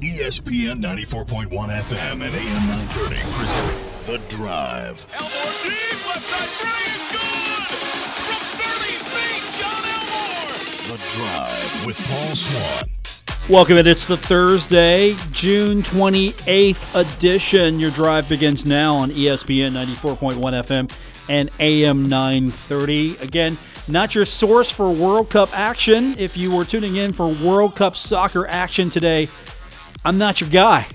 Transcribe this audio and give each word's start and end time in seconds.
ESPN 0.00 0.80
94.1 0.80 1.50
FM 1.50 2.12
and 2.12 2.34
AM 2.34 2.66
930 2.70 3.16
present 3.36 4.06
The 4.06 4.16
Drive. 4.34 5.06
Elmore 5.12 5.52
deep, 5.62 6.06
left 6.08 6.20
side 6.22 6.48
three 6.56 6.88
is 6.88 7.04
good! 7.12 7.68
From 8.24 8.42
30 8.56 8.96
feet, 9.12 9.44
Jon 9.60 9.84
Elmore! 9.92 10.56
The 10.88 10.96
Drive 11.18 11.86
with 11.86 11.98
Paul 12.08 12.34
Swann. 12.34 12.88
Welcome 13.50 13.76
in. 13.76 13.86
It's 13.86 14.08
the 14.08 14.16
Thursday, 14.16 15.16
June 15.32 15.82
28th 15.82 16.98
edition. 16.98 17.78
Your 17.78 17.90
drive 17.90 18.26
begins 18.26 18.64
now 18.64 18.94
on 18.94 19.10
ESPN 19.10 19.72
94.1 19.72 20.40
FM 20.40 21.28
and 21.28 21.50
AM 21.60 22.08
930. 22.08 23.16
Again, 23.18 23.54
not 23.86 24.14
your 24.14 24.24
source 24.24 24.70
for 24.70 24.90
World 24.90 25.28
Cup 25.28 25.50
action. 25.52 26.18
If 26.18 26.38
you 26.38 26.56
were 26.56 26.64
tuning 26.64 26.96
in 26.96 27.12
for 27.12 27.28
World 27.44 27.76
Cup 27.76 27.96
soccer 27.96 28.46
action 28.46 28.88
today, 28.88 29.26
I'm 30.04 30.18
not 30.18 30.40
your 30.40 30.50
guy. 30.50 30.86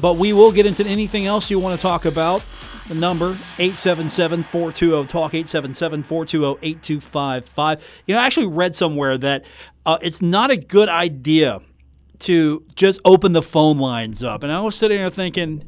But 0.00 0.16
we 0.16 0.32
will 0.32 0.50
get 0.52 0.64
into 0.66 0.86
anything 0.86 1.26
else 1.26 1.50
you 1.50 1.58
want 1.58 1.76
to 1.76 1.82
talk 1.82 2.04
about. 2.04 2.44
The 2.88 2.94
number 2.94 3.32
877-420-TALK, 3.32 5.32
877-420-8255. 5.32 7.80
You 8.06 8.14
know, 8.14 8.20
I 8.20 8.26
actually 8.26 8.46
read 8.46 8.76
somewhere 8.76 9.16
that 9.18 9.44
uh, 9.86 9.98
it's 10.02 10.20
not 10.20 10.50
a 10.50 10.56
good 10.56 10.90
idea 10.90 11.62
to 12.20 12.64
just 12.74 13.00
open 13.04 13.32
the 13.32 13.42
phone 13.42 13.78
lines 13.78 14.22
up. 14.22 14.42
And 14.42 14.52
I 14.52 14.60
was 14.60 14.76
sitting 14.76 14.98
there 14.98 15.10
thinking, 15.10 15.64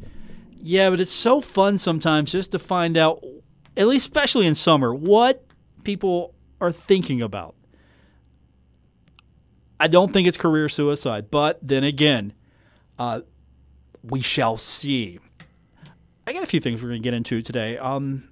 yeah, 0.61 0.91
but 0.91 1.01
it's 1.01 1.11
so 1.11 1.41
fun 1.41 1.79
sometimes 1.79 2.33
just 2.33 2.53
to 2.53 2.59
find 2.59 2.97
out, 2.97 3.25
at 3.77 3.87
least 3.87 4.07
especially 4.07 4.47
in 4.47 4.55
summer, 4.55 4.95
what 4.95 5.45
people 5.85 6.35
are 6.61 6.73
thinking 6.73 7.23
about. 7.23 7.55
I 9.79 9.89
don't 9.89 10.13
think 10.13 10.27
it's 10.27 10.37
career 10.37 10.69
suicide, 10.69 11.31
but 11.31 11.59
then 11.63 11.85
again, 11.85 12.33
uh, 12.99 13.21
we 14.03 14.21
shall 14.21 14.59
see. 14.59 15.19
I 16.27 16.33
got 16.33 16.43
a 16.43 16.47
few 16.47 16.61
things 16.61 16.83
we're 16.83 16.89
going 16.89 17.03
to 17.03 17.05
get 17.05 17.15
into 17.15 17.43
today. 17.43 17.79
Um, 17.79 18.29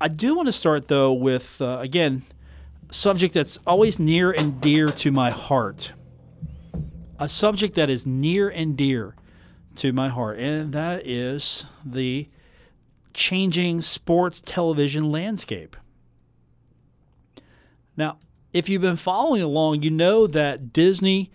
I 0.00 0.08
do 0.08 0.34
want 0.34 0.46
to 0.46 0.52
start 0.52 0.88
though 0.88 1.12
with 1.12 1.62
uh, 1.62 1.78
again 1.80 2.24
subject 2.90 3.34
that's 3.34 3.58
always 3.66 3.98
near 3.98 4.30
and 4.30 4.60
dear 4.60 4.88
to 4.88 5.10
my 5.10 5.30
heart. 5.30 5.92
A 7.18 7.28
subject 7.28 7.74
that 7.76 7.88
is 7.88 8.04
near 8.04 8.48
and 8.48 8.76
dear 8.76 9.14
to 9.76 9.92
my 9.92 10.08
heart, 10.08 10.38
and 10.38 10.72
that 10.72 11.06
is 11.06 11.64
the 11.84 12.28
changing 13.14 13.80
sports 13.80 14.42
television 14.44 15.10
landscape. 15.10 15.76
Now, 17.96 18.18
if 18.52 18.68
you've 18.68 18.82
been 18.82 18.96
following 18.96 19.42
along, 19.42 19.82
you 19.82 19.90
know 19.90 20.26
that 20.26 20.72
Disney 20.72 21.30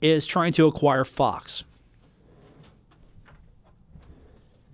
is 0.00 0.26
trying 0.26 0.52
to 0.54 0.66
acquire 0.66 1.04
Fox. 1.04 1.64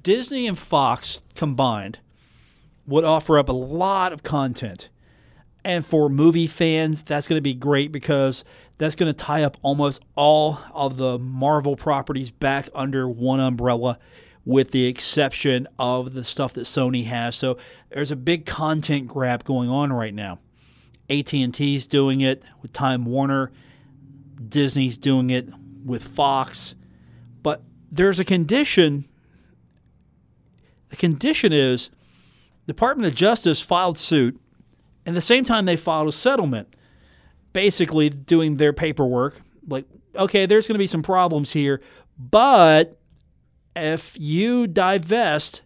Disney 0.02 0.46
and 0.46 0.58
Fox 0.58 1.22
combined 1.34 1.98
would 2.86 3.04
offer 3.04 3.38
up 3.38 3.48
a 3.48 3.52
lot 3.52 4.12
of 4.12 4.22
content. 4.22 4.88
And 5.64 5.86
for 5.86 6.08
movie 6.08 6.48
fans, 6.48 7.02
that's 7.02 7.28
going 7.28 7.36
to 7.36 7.42
be 7.42 7.54
great 7.54 7.92
because 7.92 8.44
that's 8.78 8.96
going 8.96 9.12
to 9.12 9.16
tie 9.16 9.44
up 9.44 9.56
almost 9.62 10.02
all 10.16 10.58
of 10.74 10.96
the 10.96 11.18
Marvel 11.18 11.76
properties 11.76 12.32
back 12.32 12.68
under 12.74 13.08
one 13.08 13.38
umbrella 13.38 13.98
with 14.44 14.72
the 14.72 14.86
exception 14.86 15.68
of 15.78 16.14
the 16.14 16.24
stuff 16.24 16.52
that 16.54 16.62
Sony 16.62 17.04
has. 17.06 17.36
So 17.36 17.58
there's 17.90 18.10
a 18.10 18.16
big 18.16 18.44
content 18.44 19.06
grab 19.06 19.44
going 19.44 19.70
on 19.70 19.92
right 19.92 20.12
now. 20.12 20.40
AT&T's 21.08 21.86
doing 21.86 22.22
it 22.22 22.42
with 22.60 22.72
Time 22.72 23.04
Warner, 23.04 23.52
Disney's 24.48 24.96
doing 24.96 25.30
it 25.30 25.48
with 25.84 26.02
Fox. 26.02 26.74
But 27.42 27.62
there's 27.90 28.20
a 28.20 28.24
condition 28.24 29.08
the 30.92 30.96
condition 30.96 31.54
is 31.54 31.88
Department 32.66 33.06
of 33.06 33.14
Justice 33.14 33.62
filed 33.62 33.96
suit, 33.96 34.38
and 35.06 35.16
the 35.16 35.22
same 35.22 35.42
time 35.42 35.64
they 35.64 35.74
filed 35.74 36.06
a 36.06 36.12
settlement, 36.12 36.76
basically 37.54 38.10
doing 38.10 38.58
their 38.58 38.74
paperwork. 38.74 39.40
Like, 39.66 39.86
okay, 40.14 40.44
there's 40.44 40.68
going 40.68 40.74
to 40.74 40.78
be 40.78 40.86
some 40.86 41.02
problems 41.02 41.52
here, 41.52 41.80
but 42.18 43.00
if 43.74 44.18
you 44.20 44.66
divest 44.66 45.62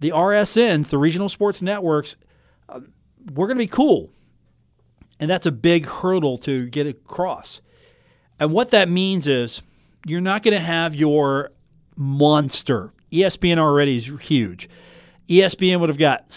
the 0.00 0.10
RSNs, 0.10 0.88
the 0.88 0.98
regional 0.98 1.30
sports 1.30 1.62
networks, 1.62 2.16
uh, 2.68 2.80
we're 3.32 3.46
going 3.46 3.56
to 3.56 3.64
be 3.64 3.68
cool. 3.68 4.10
And 5.20 5.30
that's 5.30 5.46
a 5.46 5.52
big 5.52 5.86
hurdle 5.86 6.38
to 6.38 6.66
get 6.68 6.86
across. 6.86 7.60
And 8.40 8.52
what 8.52 8.70
that 8.70 8.88
means 8.88 9.26
is 9.26 9.62
you're 10.04 10.20
not 10.20 10.42
going 10.42 10.54
to 10.54 10.60
have 10.60 10.94
your 10.94 11.50
monster. 11.96 12.92
ESPN 13.12 13.58
already 13.58 13.96
is 13.96 14.10
huge. 14.22 14.68
ESPN 15.28 15.80
would 15.80 15.88
have 15.88 15.98
got 15.98 16.30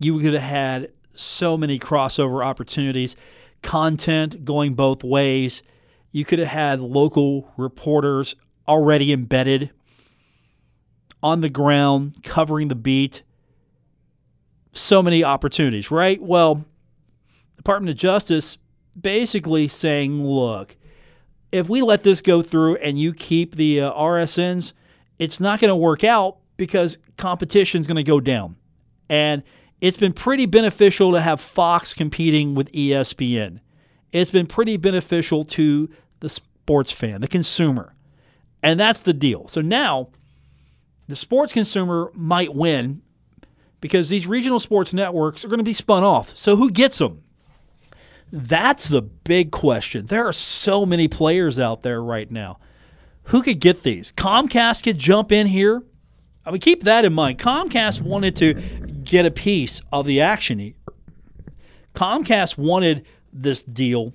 you 0.00 0.18
could 0.18 0.32
have 0.32 0.42
had 0.42 0.90
so 1.12 1.56
many 1.56 1.78
crossover 1.78 2.44
opportunities, 2.44 3.14
content 3.62 4.44
going 4.44 4.74
both 4.74 5.04
ways. 5.04 5.62
You 6.10 6.24
could 6.24 6.38
have 6.38 6.48
had 6.48 6.80
local 6.80 7.52
reporters 7.56 8.34
already 8.66 9.12
embedded 9.12 9.70
on 11.22 11.42
the 11.42 11.50
ground 11.50 12.22
covering 12.22 12.68
the 12.68 12.74
beat. 12.74 13.22
So 14.72 15.02
many 15.02 15.22
opportunities, 15.22 15.90
right? 15.90 16.20
Well, 16.22 16.64
Department 17.60 17.90
of 17.90 17.96
Justice 17.98 18.56
basically 18.98 19.68
saying, 19.68 20.26
look, 20.26 20.78
if 21.52 21.68
we 21.68 21.82
let 21.82 22.02
this 22.04 22.22
go 22.22 22.40
through 22.40 22.76
and 22.76 22.98
you 22.98 23.12
keep 23.12 23.56
the 23.56 23.82
uh, 23.82 23.92
RSNs, 23.92 24.72
it's 25.18 25.40
not 25.40 25.60
going 25.60 25.68
to 25.68 25.76
work 25.76 26.02
out 26.02 26.38
because 26.56 26.96
competition 27.18 27.82
is 27.82 27.86
going 27.86 27.96
to 27.96 28.02
go 28.02 28.18
down. 28.18 28.56
And 29.10 29.42
it's 29.82 29.98
been 29.98 30.14
pretty 30.14 30.46
beneficial 30.46 31.12
to 31.12 31.20
have 31.20 31.38
Fox 31.38 31.92
competing 31.92 32.54
with 32.54 32.72
ESPN. 32.72 33.60
It's 34.10 34.30
been 34.30 34.46
pretty 34.46 34.78
beneficial 34.78 35.44
to 35.44 35.90
the 36.20 36.30
sports 36.30 36.92
fan, 36.92 37.20
the 37.20 37.28
consumer. 37.28 37.94
And 38.62 38.80
that's 38.80 39.00
the 39.00 39.12
deal. 39.12 39.48
So 39.48 39.60
now 39.60 40.08
the 41.08 41.16
sports 41.16 41.52
consumer 41.52 42.10
might 42.14 42.54
win 42.54 43.02
because 43.82 44.08
these 44.08 44.26
regional 44.26 44.60
sports 44.60 44.94
networks 44.94 45.44
are 45.44 45.48
going 45.48 45.58
to 45.58 45.64
be 45.64 45.74
spun 45.74 46.04
off. 46.04 46.34
So 46.34 46.56
who 46.56 46.70
gets 46.70 46.96
them? 46.96 47.22
That's 48.32 48.88
the 48.88 49.02
big 49.02 49.50
question. 49.50 50.06
There 50.06 50.26
are 50.26 50.32
so 50.32 50.86
many 50.86 51.08
players 51.08 51.58
out 51.58 51.82
there 51.82 52.02
right 52.02 52.30
now. 52.30 52.58
Who 53.24 53.42
could 53.42 53.60
get 53.60 53.82
these? 53.82 54.12
Comcast 54.12 54.82
could 54.82 54.98
jump 54.98 55.32
in 55.32 55.46
here. 55.46 55.82
I 56.44 56.50
mean, 56.50 56.60
keep 56.60 56.84
that 56.84 57.04
in 57.04 57.12
mind. 57.12 57.38
Comcast 57.38 58.00
wanted 58.00 58.36
to 58.36 58.54
get 59.04 59.26
a 59.26 59.30
piece 59.30 59.80
of 59.92 60.06
the 60.06 60.20
action. 60.20 60.74
Comcast 61.94 62.56
wanted 62.56 63.04
this 63.32 63.62
deal. 63.62 64.14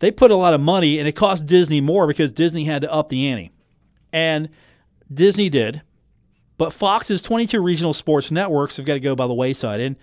They 0.00 0.10
put 0.10 0.30
a 0.30 0.36
lot 0.36 0.54
of 0.54 0.60
money, 0.60 0.98
and 0.98 1.08
it 1.08 1.12
cost 1.12 1.46
Disney 1.46 1.80
more 1.80 2.06
because 2.06 2.32
Disney 2.32 2.64
had 2.64 2.82
to 2.82 2.92
up 2.92 3.08
the 3.08 3.26
ante. 3.26 3.52
And 4.12 4.48
Disney 5.12 5.48
did. 5.48 5.82
But 6.56 6.72
Fox's 6.72 7.22
22 7.22 7.60
regional 7.60 7.94
sports 7.94 8.30
networks 8.30 8.76
have 8.76 8.86
got 8.86 8.94
to 8.94 9.00
go 9.00 9.16
by 9.16 9.26
the 9.26 9.34
wayside. 9.34 9.80
And 9.80 9.96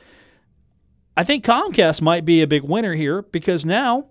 I 1.15 1.23
think 1.23 1.43
Comcast 1.43 2.01
might 2.01 2.25
be 2.25 2.41
a 2.41 2.47
big 2.47 2.63
winner 2.63 2.95
here 2.95 3.21
because 3.21 3.65
now 3.65 4.05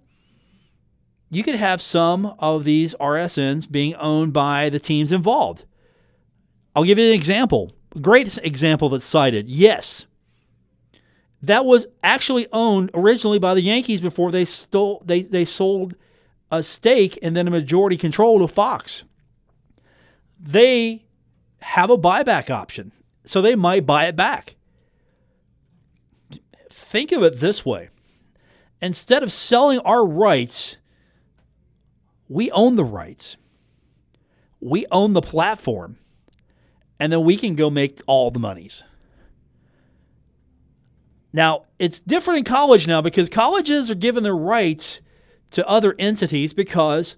you 1.31 1.43
could 1.43 1.55
have 1.55 1.81
some 1.81 2.35
of 2.39 2.65
these 2.65 2.95
RSNs 3.01 3.71
being 3.71 3.95
owned 3.95 4.33
by 4.33 4.69
the 4.69 4.79
teams 4.79 5.13
involved. 5.13 5.65
I'll 6.75 6.85
give 6.85 6.99
you 6.99 7.07
an 7.07 7.15
example. 7.15 7.73
Great 8.01 8.39
example 8.39 8.89
that's 8.89 9.05
cited. 9.05 9.49
Yes. 9.49 10.05
That 11.43 11.65
was 11.65 11.87
actually 12.03 12.47
owned 12.53 12.91
originally 12.93 13.39
by 13.39 13.55
the 13.55 13.63
Yankees 13.63 14.01
before 14.01 14.31
they 14.31 14.45
stole 14.45 15.03
they, 15.05 15.23
they 15.23 15.45
sold 15.45 15.95
a 16.53 16.63
stake 16.63 17.19
and 17.23 17.37
then 17.37 17.49
a 17.49 17.51
majority 17.51 17.97
control 17.97 18.41
to 18.41 18.49
Fox. 18.49 19.05
They 20.39 21.05
have 21.61 21.91
a 21.91 21.99
buyback 21.99 22.51
option. 22.51 22.93
So 23.25 23.41
they 23.41 23.55
might 23.55 23.87
buy 23.87 24.07
it 24.07 24.17
back. 24.17 24.57
Think 26.91 27.13
of 27.13 27.23
it 27.23 27.39
this 27.39 27.65
way. 27.65 27.91
Instead 28.83 29.23
of 29.23 29.31
selling 29.31 29.79
our 29.79 30.05
rights, 30.05 30.77
we 32.29 32.51
own 32.51 32.75
the 32.75 32.83
rights. 32.83 33.37
We 34.59 34.87
own 34.91 35.13
the 35.13 35.23
platform 35.23 35.99
and 36.99 37.13
then 37.13 37.23
we 37.23 37.37
can 37.37 37.55
go 37.55 37.71
make 37.71 38.01
all 38.09 38.33
the 38.33 38.41
monies. 38.41 38.83
Now, 41.33 41.67
it's 41.79 42.01
different 42.01 42.39
in 42.39 42.45
college 42.45 42.89
now 42.89 43.01
because 43.01 43.29
colleges 43.29 43.89
are 43.89 43.95
given 43.95 44.25
their 44.25 44.37
rights 44.37 45.01
to 45.53 45.65
other 45.69 45.95
entities 45.97 46.53
because 46.53 47.15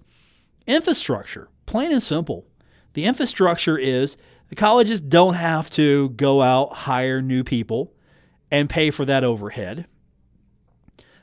infrastructure, 0.67 1.49
plain 1.65 1.91
and 1.91 2.03
simple. 2.03 2.45
The 2.93 3.05
infrastructure 3.05 3.79
is 3.79 4.17
the 4.49 4.55
colleges 4.55 5.01
don't 5.01 5.33
have 5.33 5.71
to 5.71 6.09
go 6.09 6.43
out, 6.43 6.73
hire 6.73 7.23
new 7.23 7.43
people, 7.43 7.92
and 8.53 8.69
pay 8.69 8.91
for 8.91 9.03
that 9.03 9.23
overhead. 9.23 9.87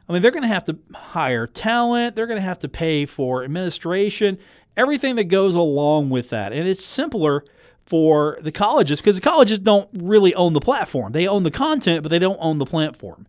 I 0.08 0.12
mean, 0.12 0.20
they're 0.20 0.32
going 0.32 0.42
to 0.42 0.48
have 0.48 0.64
to 0.64 0.76
hire 0.92 1.46
talent, 1.46 2.16
they're 2.16 2.26
going 2.26 2.40
to 2.40 2.44
have 2.44 2.58
to 2.58 2.68
pay 2.68 3.06
for 3.06 3.44
administration, 3.44 4.36
everything 4.76 5.14
that 5.14 5.24
goes 5.24 5.54
along 5.54 6.10
with 6.10 6.30
that. 6.30 6.52
And 6.52 6.68
it's 6.68 6.84
simpler 6.84 7.44
for 7.86 8.36
the 8.42 8.50
colleges 8.50 8.98
because 8.98 9.14
the 9.14 9.22
colleges 9.22 9.60
don't 9.60 9.88
really 9.92 10.34
own 10.34 10.54
the 10.54 10.60
platform. 10.60 11.12
They 11.12 11.28
own 11.28 11.44
the 11.44 11.52
content, 11.52 12.02
but 12.02 12.08
they 12.08 12.18
don't 12.18 12.38
own 12.40 12.58
the 12.58 12.66
platform. 12.66 13.28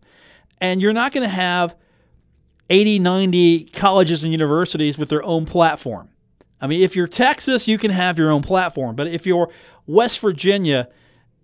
And 0.60 0.82
you're 0.82 0.92
not 0.92 1.12
going 1.12 1.22
to 1.22 1.34
have 1.34 1.76
80, 2.70 2.98
90 2.98 3.66
colleges 3.66 4.24
and 4.24 4.32
universities 4.32 4.98
with 4.98 5.10
their 5.10 5.22
own 5.22 5.46
platform. 5.46 6.10
I 6.60 6.66
mean, 6.66 6.82
if 6.82 6.96
you're 6.96 7.06
Texas, 7.06 7.68
you 7.68 7.78
can 7.78 7.92
have 7.92 8.18
your 8.18 8.32
own 8.32 8.42
platform. 8.42 8.96
But 8.96 9.06
if 9.06 9.26
you're 9.26 9.48
West 9.86 10.18
Virginia, 10.18 10.88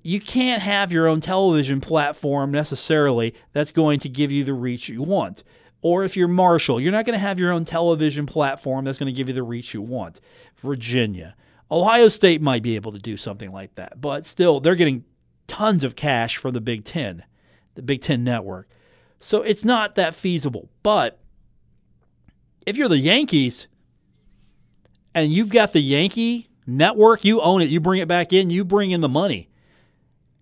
you 0.02 0.20
can't 0.20 0.62
have 0.62 0.92
your 0.92 1.06
own 1.06 1.20
television 1.20 1.80
platform 1.80 2.50
necessarily 2.50 3.34
that's 3.52 3.72
going 3.72 4.00
to 4.00 4.08
give 4.08 4.30
you 4.30 4.44
the 4.44 4.54
reach 4.54 4.88
you 4.88 5.02
want. 5.02 5.42
Or 5.80 6.04
if 6.04 6.16
you're 6.16 6.28
Marshall, 6.28 6.80
you're 6.80 6.92
not 6.92 7.04
going 7.04 7.18
to 7.18 7.24
have 7.24 7.38
your 7.38 7.52
own 7.52 7.64
television 7.64 8.26
platform 8.26 8.84
that's 8.84 8.98
going 8.98 9.12
to 9.12 9.16
give 9.16 9.28
you 9.28 9.34
the 9.34 9.42
reach 9.42 9.74
you 9.74 9.82
want. 9.82 10.20
Virginia. 10.56 11.36
Ohio 11.70 12.08
State 12.08 12.40
might 12.40 12.62
be 12.62 12.76
able 12.76 12.92
to 12.92 12.98
do 12.98 13.16
something 13.16 13.52
like 13.52 13.74
that, 13.74 14.00
but 14.00 14.24
still, 14.24 14.58
they're 14.58 14.74
getting 14.74 15.04
tons 15.46 15.84
of 15.84 15.96
cash 15.96 16.36
from 16.36 16.54
the 16.54 16.60
Big 16.60 16.84
Ten, 16.84 17.24
the 17.74 17.82
Big 17.82 18.00
Ten 18.00 18.24
network. 18.24 18.68
So 19.20 19.42
it's 19.42 19.64
not 19.64 19.94
that 19.96 20.14
feasible. 20.14 20.68
But 20.82 21.20
if 22.66 22.76
you're 22.76 22.88
the 22.88 22.98
Yankees 22.98 23.66
and 25.14 25.32
you've 25.32 25.50
got 25.50 25.72
the 25.72 25.80
Yankee 25.80 26.48
network, 26.66 27.24
you 27.24 27.40
own 27.40 27.62
it, 27.62 27.68
you 27.68 27.80
bring 27.80 28.00
it 28.00 28.08
back 28.08 28.32
in, 28.32 28.50
you 28.50 28.64
bring 28.64 28.90
in 28.90 29.00
the 29.00 29.08
money. 29.08 29.47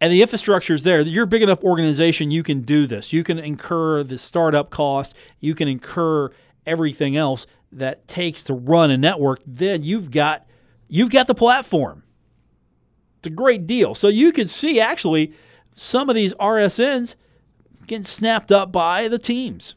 And 0.00 0.12
the 0.12 0.20
infrastructure 0.20 0.74
is 0.74 0.82
there. 0.82 1.00
You're 1.00 1.24
a 1.24 1.28
big 1.28 1.42
enough 1.42 1.62
organization, 1.64 2.30
you 2.30 2.42
can 2.42 2.62
do 2.62 2.86
this. 2.86 3.12
You 3.12 3.24
can 3.24 3.38
incur 3.38 4.02
the 4.02 4.18
startup 4.18 4.70
cost, 4.70 5.14
you 5.40 5.54
can 5.54 5.68
incur 5.68 6.30
everything 6.66 7.16
else 7.16 7.46
that 7.72 8.06
takes 8.06 8.44
to 8.44 8.54
run 8.54 8.90
a 8.90 8.96
network. 8.96 9.40
Then 9.46 9.82
you've 9.82 10.10
got 10.10 10.46
you've 10.88 11.10
got 11.10 11.26
the 11.26 11.34
platform. 11.34 12.02
It's 13.18 13.28
a 13.28 13.30
great 13.30 13.66
deal. 13.66 13.94
So 13.94 14.08
you 14.08 14.32
can 14.32 14.48
see 14.48 14.80
actually 14.80 15.32
some 15.74 16.08
of 16.08 16.16
these 16.16 16.34
RSNs 16.34 17.14
getting 17.86 18.04
snapped 18.04 18.52
up 18.52 18.72
by 18.72 19.08
the 19.08 19.18
teams. 19.18 19.74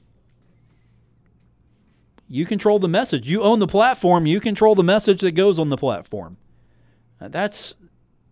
You 2.28 2.46
control 2.46 2.78
the 2.78 2.88
message. 2.88 3.28
You 3.28 3.42
own 3.42 3.60
the 3.60 3.68
platform. 3.68 4.26
You 4.26 4.40
control 4.40 4.76
the 4.76 4.84
message 4.84 5.22
that 5.22 5.32
goes 5.32 5.58
on 5.58 5.70
the 5.70 5.78
platform. 5.78 6.38
That's 7.20 7.74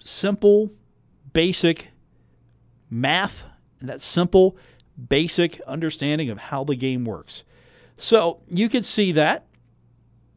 simple, 0.03 0.71
basic 1.37 1.89
math. 2.89 3.45
And 3.79 3.87
that 3.87 4.01
simple, 4.01 4.57
basic 5.07 5.61
understanding 5.67 6.31
of 6.31 6.39
how 6.39 6.63
the 6.63 6.75
game 6.75 7.05
works. 7.05 7.43
So 7.95 8.39
you 8.49 8.67
could 8.69 8.83
see 8.83 9.11
that. 9.11 9.45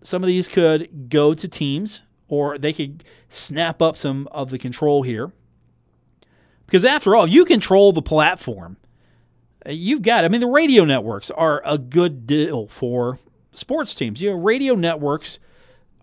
Some 0.02 0.22
of 0.22 0.26
these 0.26 0.46
could 0.46 1.08
go 1.08 1.32
to 1.32 1.48
teams 1.48 2.02
or 2.28 2.58
they 2.58 2.74
could 2.74 3.02
snap 3.30 3.80
up 3.80 3.96
some 3.96 4.28
of 4.30 4.50
the 4.50 4.58
control 4.58 5.02
here. 5.02 5.32
Because 6.66 6.84
after 6.84 7.16
all, 7.16 7.26
you 7.26 7.46
control 7.46 7.94
the 7.94 8.02
platform. 8.02 8.76
Uh, 9.64 9.70
you've 9.70 10.02
got, 10.02 10.26
I 10.26 10.28
mean, 10.28 10.42
the 10.42 10.46
radio 10.48 10.84
networks 10.84 11.30
are 11.30 11.62
a 11.64 11.78
good 11.78 12.26
deal 12.26 12.68
for 12.68 13.18
sports 13.52 13.94
teams. 13.94 14.20
You 14.20 14.32
know, 14.32 14.36
radio 14.36 14.74
networks 14.74 15.38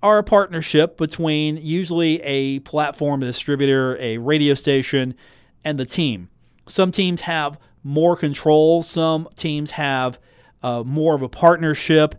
are 0.03 0.19
a 0.19 0.23
partnership 0.23 0.97
between 0.97 1.57
usually 1.57 2.21
a 2.21 2.59
platform, 2.59 3.23
a 3.23 3.25
distributor, 3.25 3.97
a 3.99 4.17
radio 4.17 4.53
station, 4.53 5.15
and 5.63 5.79
the 5.79 5.85
team. 5.85 6.29
Some 6.67 6.91
teams 6.91 7.21
have 7.21 7.59
more 7.83 8.15
control, 8.15 8.83
some 8.83 9.27
teams 9.35 9.71
have 9.71 10.19
uh, 10.63 10.83
more 10.83 11.15
of 11.15 11.21
a 11.21 11.29
partnership. 11.29 12.15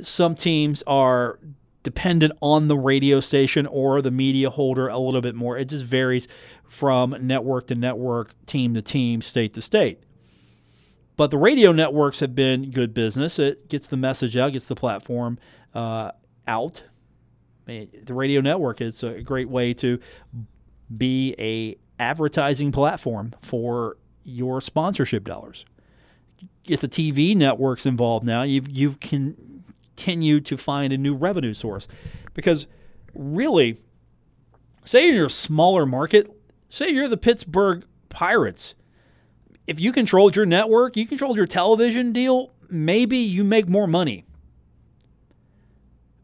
Some 0.00 0.34
teams 0.34 0.82
are 0.86 1.38
dependent 1.82 2.32
on 2.40 2.68
the 2.68 2.76
radio 2.76 3.20
station 3.20 3.66
or 3.66 4.02
the 4.02 4.10
media 4.10 4.50
holder 4.50 4.88
a 4.88 4.98
little 4.98 5.20
bit 5.20 5.34
more. 5.34 5.56
It 5.56 5.66
just 5.66 5.84
varies 5.84 6.26
from 6.66 7.14
network 7.20 7.68
to 7.68 7.74
network, 7.74 8.34
team 8.46 8.74
to 8.74 8.82
team, 8.82 9.22
state 9.22 9.54
to 9.54 9.62
state. 9.62 10.02
But 11.16 11.30
the 11.30 11.38
radio 11.38 11.72
networks 11.72 12.20
have 12.20 12.34
been 12.34 12.70
good 12.70 12.92
business. 12.92 13.38
It 13.38 13.68
gets 13.68 13.86
the 13.86 13.96
message 13.96 14.36
out, 14.36 14.52
gets 14.52 14.66
the 14.66 14.74
platform 14.74 15.38
uh, 15.74 16.10
out. 16.46 16.82
The 17.66 18.14
radio 18.14 18.40
network 18.40 18.80
is 18.80 19.02
a 19.02 19.20
great 19.22 19.48
way 19.48 19.74
to 19.74 19.98
be 20.96 21.34
a 21.38 21.76
advertising 22.00 22.72
platform 22.72 23.34
for 23.42 23.96
your 24.24 24.60
sponsorship 24.60 25.24
dollars. 25.24 25.64
Get 26.64 26.80
the 26.80 26.88
TV 26.88 27.36
networks 27.36 27.86
involved 27.86 28.24
now. 28.24 28.42
You've 28.42 28.68
you 28.68 28.92
can 28.92 29.64
continue 29.96 30.40
to 30.40 30.56
find 30.56 30.92
a 30.92 30.98
new 30.98 31.14
revenue 31.14 31.54
source 31.54 31.88
because 32.34 32.66
really, 33.14 33.80
say 34.84 35.08
you're 35.10 35.26
a 35.26 35.30
smaller 35.30 35.86
market, 35.86 36.30
say 36.68 36.90
you're 36.90 37.08
the 37.08 37.16
Pittsburgh 37.16 37.84
Pirates 38.08 38.74
if 39.66 39.80
you 39.80 39.92
controlled 39.92 40.36
your 40.36 40.46
network, 40.46 40.96
you 40.96 41.06
controlled 41.06 41.36
your 41.36 41.46
television 41.46 42.12
deal, 42.12 42.52
maybe 42.68 43.18
you 43.18 43.44
make 43.44 43.68
more 43.68 43.86
money. 43.86 44.24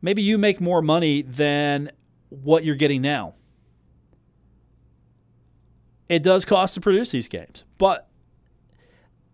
Maybe 0.03 0.21
you 0.21 0.37
make 0.37 0.61
more 0.61 0.83
money 0.83 1.23
than 1.23 1.93
what 2.29 2.65
you're 2.65 2.75
getting 2.75 3.01
now. 3.01 3.37
It 6.09 6.23
does 6.23 6.45
cost 6.45 6.75
to 6.75 6.81
produce 6.81 7.11
these 7.11 7.29
games, 7.29 7.65
but 7.79 8.09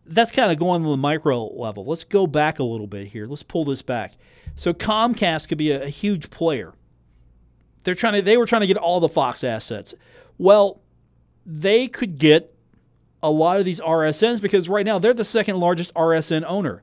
that's 0.06 0.31
kind 0.31 0.53
of 0.53 0.59
going 0.59 0.85
on 0.85 0.91
the 0.91 0.97
micro 0.97 1.44
level. 1.47 1.85
Let's 1.85 2.05
go 2.05 2.26
back 2.26 2.59
a 2.59 2.65
little 2.65 2.87
bit 2.87 3.09
here. 3.09 3.26
Let's 3.26 3.43
pull 3.43 3.65
this 3.65 3.82
back. 3.82 4.12
So 4.56 4.73
Comcast 4.73 5.49
could 5.49 5.59
be 5.59 5.70
a, 5.73 5.85
a 5.85 5.88
huge 5.88 6.31
player. 6.31 6.75
They're 7.85 7.94
trying 7.94 8.14
to 8.14 8.23
they 8.23 8.37
were 8.37 8.47
trying 8.47 8.61
to 8.61 8.67
get 8.67 8.76
all 8.76 9.00
the 9.00 9.09
Fox 9.09 9.43
assets. 9.43 9.94
Well, 10.37 10.81
they 11.47 11.88
could 11.88 12.19
get 12.19 12.55
a 13.23 13.31
lot 13.31 13.59
of 13.59 13.64
these 13.64 13.81
RSNs 13.81 14.41
because 14.41 14.69
right 14.69 14.85
now 14.85 14.99
they're 14.99 15.14
the 15.14 15.25
second 15.25 15.59
largest 15.59 15.93
RSN 15.94 16.44
owner. 16.47 16.82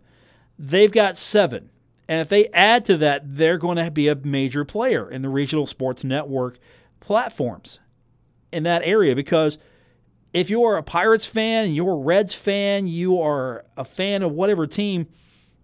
They've 0.58 0.92
got 0.92 1.18
seven. 1.18 1.70
And 2.08 2.22
if 2.22 2.30
they 2.30 2.48
add 2.48 2.86
to 2.86 2.98
that, 2.98 3.24
they're 3.38 3.58
going 3.58 3.78
to 3.78 3.90
be 3.90 4.08
a 4.08 4.16
major 4.16 4.64
player 4.64 5.10
in 5.10 5.22
the 5.22 5.30
regional 5.30 5.66
sports 5.66 6.04
network 6.04 6.60
platforms 7.00 7.80
in 8.52 8.64
that 8.64 8.84
area 8.84 9.16
because 9.16 9.58
if 10.34 10.50
you're 10.50 10.78
a 10.78 10.84
Pirates 10.84 11.26
fan, 11.26 11.72
you're 11.72 11.94
a 11.94 11.96
Reds 11.96 12.34
fan, 12.34 12.88
you 12.88 13.20
are 13.22 13.66
a 13.78 13.86
fan 13.86 14.22
of 14.22 14.32
whatever 14.34 14.68
team, 14.68 15.08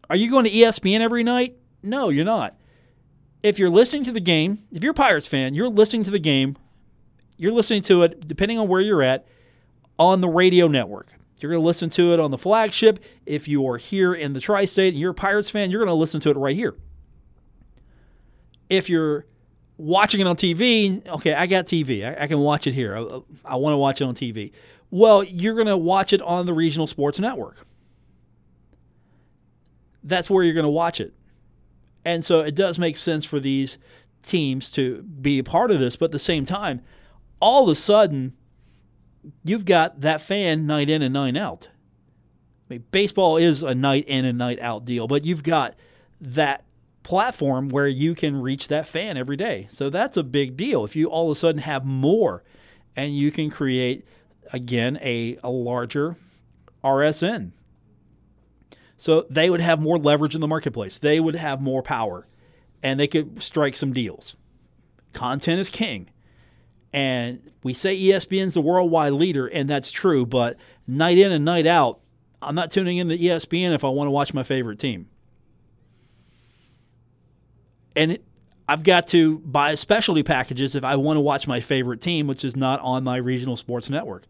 are 0.09 0.15
you 0.15 0.29
going 0.29 0.45
to 0.45 0.51
ESPN 0.51 1.01
every 1.01 1.23
night? 1.23 1.57
No, 1.83 2.09
you're 2.09 2.25
not. 2.25 2.57
If 3.43 3.59
you're 3.59 3.69
listening 3.69 4.03
to 4.05 4.11
the 4.11 4.19
game, 4.19 4.63
if 4.71 4.83
you're 4.83 4.91
a 4.91 4.95
Pirates 4.95 5.27
fan, 5.27 5.53
you're 5.53 5.69
listening 5.69 6.03
to 6.05 6.11
the 6.11 6.19
game, 6.19 6.57
you're 7.37 7.51
listening 7.51 7.81
to 7.83 8.03
it, 8.03 8.27
depending 8.27 8.59
on 8.59 8.67
where 8.67 8.81
you're 8.81 9.03
at, 9.03 9.27
on 9.97 10.21
the 10.21 10.29
radio 10.29 10.67
network. 10.67 11.07
You're 11.41 11.51
going 11.51 11.61
to 11.61 11.65
listen 11.65 11.89
to 11.91 12.13
it 12.13 12.19
on 12.19 12.31
the 12.31 12.37
flagship. 12.37 12.99
If 13.25 13.47
you 13.47 13.67
are 13.67 13.77
here 13.77 14.13
in 14.13 14.33
the 14.33 14.39
tri 14.39 14.65
state 14.65 14.89
and 14.89 14.99
you're 14.99 15.11
a 15.11 15.15
Pirates 15.15 15.49
fan, 15.49 15.71
you're 15.71 15.79
going 15.79 15.87
to 15.87 15.93
listen 15.93 16.21
to 16.21 16.29
it 16.29 16.37
right 16.37 16.55
here. 16.55 16.75
If 18.69 18.89
you're 18.89 19.25
watching 19.77 20.21
it 20.21 20.27
on 20.27 20.35
TV, 20.35 21.05
okay, 21.07 21.33
I 21.33 21.47
got 21.47 21.65
TV. 21.65 22.05
I, 22.05 22.23
I 22.23 22.27
can 22.27 22.39
watch 22.39 22.67
it 22.67 22.73
here. 22.73 22.95
I, 22.95 23.21
I 23.45 23.55
want 23.55 23.73
to 23.73 23.77
watch 23.77 24.01
it 24.01 24.05
on 24.05 24.15
TV. 24.15 24.51
Well, 24.91 25.23
you're 25.23 25.55
going 25.55 25.67
to 25.67 25.77
watch 25.77 26.13
it 26.13 26.21
on 26.21 26.45
the 26.45 26.53
regional 26.53 26.87
sports 26.87 27.19
network. 27.19 27.65
That's 30.03 30.29
where 30.29 30.43
you're 30.43 30.53
going 30.53 30.63
to 30.63 30.69
watch 30.69 30.99
it. 30.99 31.13
And 32.05 32.23
so 32.23 32.41
it 32.41 32.55
does 32.55 32.77
make 32.79 32.97
sense 32.97 33.25
for 33.25 33.39
these 33.39 33.77
teams 34.23 34.71
to 34.71 35.01
be 35.03 35.39
a 35.39 35.43
part 35.43 35.71
of 35.71 35.79
this, 35.79 35.95
but 35.95 36.05
at 36.05 36.11
the 36.11 36.19
same 36.19 36.45
time, 36.45 36.81
all 37.39 37.63
of 37.63 37.69
a 37.69 37.75
sudden, 37.75 38.33
you've 39.43 39.65
got 39.65 40.01
that 40.01 40.21
fan 40.21 40.65
night 40.65 40.89
in 40.89 41.01
and 41.01 41.13
night 41.13 41.37
out. 41.37 41.69
I 42.69 42.75
mean, 42.75 42.83
baseball 42.91 43.37
is 43.37 43.63
a 43.63 43.75
night 43.75 44.05
in 44.07 44.25
and 44.25 44.37
night 44.37 44.59
out 44.61 44.85
deal, 44.85 45.07
but 45.07 45.25
you've 45.25 45.43
got 45.43 45.75
that 46.21 46.63
platform 47.03 47.69
where 47.69 47.87
you 47.87 48.15
can 48.15 48.41
reach 48.41 48.67
that 48.67 48.87
fan 48.87 49.17
every 49.17 49.35
day. 49.35 49.67
So 49.69 49.89
that's 49.89 50.17
a 50.17 50.23
big 50.23 50.55
deal. 50.55 50.85
If 50.85 50.95
you 50.95 51.07
all 51.07 51.31
of 51.31 51.35
a 51.35 51.39
sudden 51.39 51.61
have 51.61 51.83
more 51.83 52.43
and 52.95 53.15
you 53.15 53.31
can 53.31 53.49
create, 53.49 54.05
again, 54.53 54.99
a, 55.01 55.37
a 55.43 55.49
larger 55.49 56.17
RSN. 56.83 57.51
So 58.97 59.25
they 59.29 59.49
would 59.49 59.61
have 59.61 59.81
more 59.81 59.97
leverage 59.97 60.35
in 60.35 60.41
the 60.41 60.47
marketplace, 60.47 60.99
they 60.99 61.19
would 61.19 61.35
have 61.35 61.59
more 61.59 61.81
power, 61.81 62.27
and 62.83 62.99
they 62.99 63.07
could 63.07 63.41
strike 63.41 63.75
some 63.75 63.93
deals. 63.93 64.35
Content 65.11 65.59
is 65.59 65.69
king. 65.69 66.10
And 66.93 67.51
we 67.63 67.73
say 67.73 67.97
ESPN's 67.97 68.53
the 68.53 68.61
worldwide 68.61 69.13
leader, 69.13 69.47
and 69.47 69.69
that's 69.69 69.91
true, 69.91 70.25
but 70.25 70.57
night 70.87 71.17
in 71.17 71.31
and 71.31 71.45
night 71.45 71.65
out, 71.65 71.99
I'm 72.41 72.55
not 72.55 72.71
tuning 72.71 72.97
in 72.97 73.07
to 73.09 73.17
ESPN 73.17 73.73
if 73.73 73.83
I 73.83 73.89
want 73.89 74.07
to 74.07 74.11
watch 74.11 74.33
my 74.33 74.43
favorite 74.43 74.79
team. 74.79 75.07
And 77.95 78.13
it, 78.13 78.25
I've 78.67 78.83
got 78.83 79.07
to 79.07 79.39
buy 79.39 79.75
specialty 79.75 80.23
packages 80.23 80.75
if 80.75 80.83
I 80.83 80.95
want 80.95 81.17
to 81.17 81.21
watch 81.21 81.47
my 81.47 81.59
favorite 81.59 82.01
team, 82.01 82.27
which 82.27 82.43
is 82.43 82.55
not 82.55 82.79
on 82.81 83.03
my 83.03 83.17
regional 83.17 83.57
sports 83.57 83.89
network. 83.89 84.23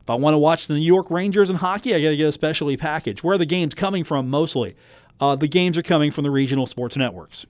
If 0.00 0.10
I 0.10 0.14
want 0.14 0.34
to 0.34 0.38
watch 0.38 0.68
the 0.68 0.74
New 0.74 0.80
York 0.80 1.10
Rangers 1.10 1.50
in 1.50 1.56
hockey, 1.56 1.94
I 1.94 2.00
got 2.00 2.10
to 2.10 2.16
get 2.16 2.28
a 2.28 2.32
specialty 2.32 2.76
package. 2.76 3.22
Where 3.22 3.34
are 3.34 3.38
the 3.38 3.46
games 3.46 3.74
coming 3.74 4.04
from 4.04 4.30
mostly? 4.30 4.74
Uh, 5.20 5.36
the 5.36 5.48
games 5.48 5.76
are 5.76 5.82
coming 5.82 6.10
from 6.10 6.24
the 6.24 6.30
regional 6.30 6.66
sports 6.66 6.96
networks. 6.96 7.46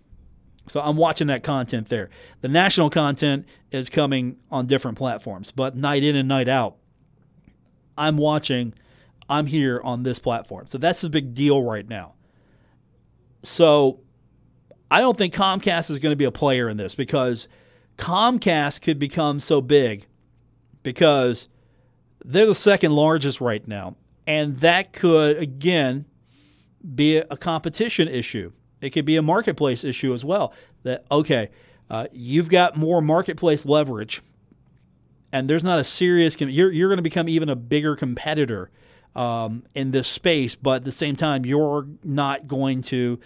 So 0.68 0.80
I'm 0.80 0.96
watching 0.96 1.26
that 1.28 1.42
content 1.42 1.88
there. 1.88 2.10
The 2.40 2.48
national 2.48 2.90
content 2.90 3.46
is 3.70 3.88
coming 3.88 4.36
on 4.50 4.66
different 4.66 4.98
platforms, 4.98 5.50
but 5.50 5.76
night 5.76 6.04
in 6.04 6.16
and 6.16 6.28
night 6.28 6.48
out, 6.48 6.76
I'm 7.96 8.16
watching, 8.16 8.74
I'm 9.28 9.46
here 9.46 9.80
on 9.82 10.02
this 10.02 10.18
platform. 10.18 10.66
So 10.68 10.78
that's 10.78 11.02
a 11.04 11.10
big 11.10 11.34
deal 11.34 11.62
right 11.62 11.86
now. 11.86 12.14
So 13.42 14.00
I 14.90 15.00
don't 15.00 15.16
think 15.16 15.34
Comcast 15.34 15.90
is 15.90 15.98
going 15.98 16.12
to 16.12 16.16
be 16.16 16.24
a 16.24 16.30
player 16.30 16.68
in 16.68 16.76
this 16.76 16.94
because 16.94 17.48
Comcast 17.96 18.80
could 18.82 18.98
become 18.98 19.40
so 19.40 19.60
big 19.60 20.06
because 20.82 21.48
they're 22.24 22.46
the 22.46 22.54
second 22.54 22.92
largest 22.92 23.40
right 23.40 23.66
now. 23.66 23.96
And 24.26 24.58
that 24.60 24.92
could, 24.92 25.38
again, 25.38 26.04
be 26.94 27.16
a 27.16 27.36
competition 27.36 28.08
issue. 28.08 28.52
It 28.80 28.90
could 28.90 29.04
be 29.04 29.16
a 29.16 29.22
marketplace 29.22 29.84
issue 29.84 30.14
as 30.14 30.24
well. 30.24 30.52
That, 30.84 31.04
okay, 31.10 31.50
uh, 31.90 32.06
you've 32.12 32.48
got 32.48 32.76
more 32.76 33.00
marketplace 33.00 33.64
leverage, 33.64 34.22
and 35.32 35.48
there's 35.48 35.64
not 35.64 35.78
a 35.78 35.84
serious, 35.84 36.40
you're, 36.40 36.70
you're 36.70 36.88
going 36.88 36.98
to 36.98 37.02
become 37.02 37.28
even 37.28 37.48
a 37.48 37.56
bigger 37.56 37.96
competitor 37.96 38.70
um, 39.16 39.64
in 39.74 39.90
this 39.90 40.06
space, 40.06 40.54
but 40.54 40.76
at 40.76 40.84
the 40.84 40.92
same 40.92 41.16
time, 41.16 41.44
you're 41.44 41.86
not 42.04 42.46
going 42.46 42.82
to 42.82 43.18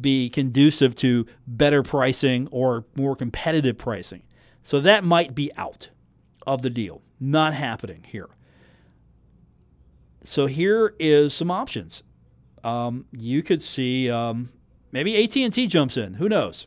be 0.00 0.28
conducive 0.28 0.96
to 0.96 1.26
better 1.46 1.82
pricing 1.82 2.48
or 2.50 2.84
more 2.96 3.14
competitive 3.14 3.78
pricing. 3.78 4.22
So 4.62 4.80
that 4.80 5.04
might 5.04 5.34
be 5.34 5.52
out 5.56 5.90
of 6.46 6.62
the 6.62 6.70
deal. 6.70 7.02
Not 7.20 7.54
happening 7.54 8.04
here. 8.08 8.28
So 10.22 10.46
here 10.46 10.94
is 10.98 11.34
some 11.34 11.50
options. 11.50 12.02
Um, 12.64 13.04
you 13.12 13.42
could 13.42 13.62
see 13.62 14.10
um, 14.10 14.48
maybe 14.94 15.22
AT&T 15.22 15.66
jumps 15.66 15.98
in. 15.98 16.14
Who 16.14 16.28
knows? 16.28 16.66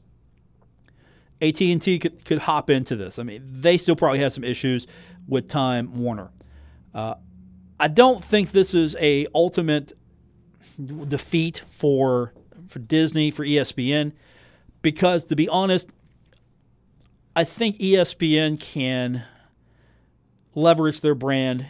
AT&T 1.41 1.99
could, 1.99 2.25
could 2.25 2.39
hop 2.39 2.69
into 2.69 2.95
this. 2.95 3.17
I 3.17 3.23
mean, 3.23 3.41
they 3.43 3.77
still 3.77 3.95
probably 3.95 4.19
have 4.19 4.33
some 4.33 4.43
issues 4.43 4.85
with 5.27 5.47
Time 5.47 5.97
Warner. 5.97 6.29
Uh, 6.93 7.15
I 7.79 7.87
don't 7.87 8.23
think 8.23 8.51
this 8.51 8.73
is 8.73 8.95
a 8.99 9.27
ultimate 9.33 9.93
defeat 11.07 11.63
for 11.71 12.33
for 12.67 12.79
Disney, 12.79 13.31
for 13.31 13.45
ESPN, 13.45 14.11
because 14.81 15.23
to 15.25 15.37
be 15.37 15.47
honest, 15.47 15.87
I 17.33 17.45
think 17.45 17.77
ESPN 17.77 18.59
can 18.59 19.23
leverage 20.53 20.99
their 20.99 21.15
brand 21.15 21.65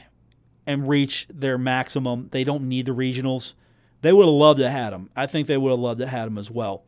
and 0.65 0.87
reach 0.87 1.27
their 1.31 1.57
maximum. 1.59 2.29
They 2.31 2.43
don't 2.43 2.67
need 2.67 2.87
the 2.87 2.95
regionals. 2.95 3.53
They 4.01 4.13
would 4.13 4.25
have 4.25 4.33
loved 4.33 4.59
to 4.59 4.69
have 4.69 4.91
them. 4.91 5.09
I 5.15 5.25
think 5.25 5.47
they 5.47 5.57
would 5.57 5.71
have 5.71 5.79
loved 5.79 5.99
to 5.99 6.07
have 6.07 6.25
them 6.25 6.37
as 6.37 6.51
well. 6.51 6.83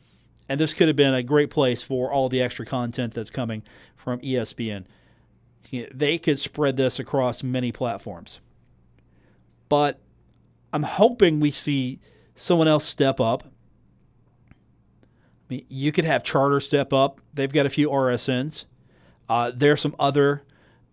And 0.48 0.60
this 0.60 0.74
could 0.74 0.88
have 0.88 0.98
been 0.98 1.14
a 1.14 1.24
great 1.24 1.50
place 1.50 1.84
for 1.84 2.12
all 2.12 2.30
the 2.30 2.42
extra 2.42 2.66
content 2.66 3.14
that's 3.14 3.30
coming 3.30 3.64
from 3.96 4.20
ESPN. 4.20 4.86
They 5.72 6.18
could 6.18 6.40
spread 6.40 6.78
this 6.78 7.00
across 7.00 7.44
many 7.44 7.72
platforms. 7.72 8.40
But 9.68 10.00
I'm 10.74 10.84
hoping 10.84 11.40
we 11.40 11.52
see 11.52 12.00
someone 12.36 12.68
else 12.68 12.86
step 12.86 13.20
up 13.20 13.44
I 15.50 15.56
mean, 15.56 15.66
you 15.68 15.92
could 15.92 16.06
have 16.06 16.24
Charter 16.24 16.60
step 16.60 16.94
up. 16.94 17.22
They've 17.34 17.52
got 17.52 17.66
a 17.66 17.70
few 17.70 17.90
RSNs. 17.90 18.66
Uh, 19.28 19.52
there 19.56 19.72
are 19.72 19.78
some 19.78 19.96
other 20.00 20.44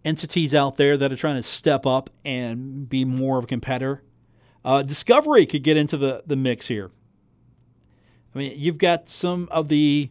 entities 0.05 0.55
out 0.55 0.77
there 0.77 0.97
that 0.97 1.13
are 1.13 1.17
trying 1.17 1.37
to 1.37 1.43
step 1.43 1.85
up 1.85 2.09
and 2.25 2.89
be 2.89 3.05
more 3.05 3.39
of 3.39 3.45
a 3.45 3.47
competitor. 3.47 4.03
Uh, 4.67 4.83
Discovery 4.83 5.47
could 5.47 5.63
get 5.63 5.77
into 5.77 5.97
the, 5.97 6.25
the 6.27 6.35
mix 6.35 6.67
here. 6.67 6.91
I 8.35 8.39
mean, 8.39 8.53
you've 8.57 8.79
got 8.79 9.09
some 9.09 9.49
of 9.53 9.69
the 9.69 10.11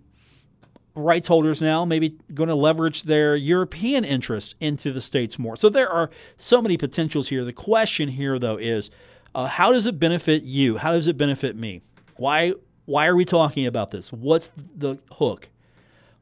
rights 0.96 1.28
holders 1.28 1.62
now 1.62 1.84
maybe 1.84 2.18
going 2.34 2.48
to 2.48 2.56
leverage 2.56 3.04
their 3.04 3.36
European 3.36 4.06
interest 4.06 4.56
into 4.62 4.94
the 4.94 5.02
states 5.02 5.38
more. 5.38 5.58
So 5.58 5.68
there 5.68 5.90
are 5.90 6.10
so 6.38 6.62
many 6.62 6.78
potentials 6.78 7.28
here. 7.28 7.44
The 7.44 7.52
question 7.52 8.08
here, 8.08 8.40
though, 8.40 8.56
is 8.56 8.90
uh, 9.36 9.48
how 9.48 9.74
does 9.74 9.86
it 9.86 10.00
benefit 10.00 10.44
you? 10.44 10.78
How 10.78 10.94
does 10.94 11.08
it 11.08 11.18
benefit 11.18 11.58
me? 11.58 11.82
Why 12.16 12.54
why 12.86 13.08
are 13.08 13.16
we 13.16 13.26
talking 13.26 13.66
about 13.66 13.92
this? 13.92 14.14
What's 14.14 14.52
the 14.78 15.00
hook? 15.12 15.50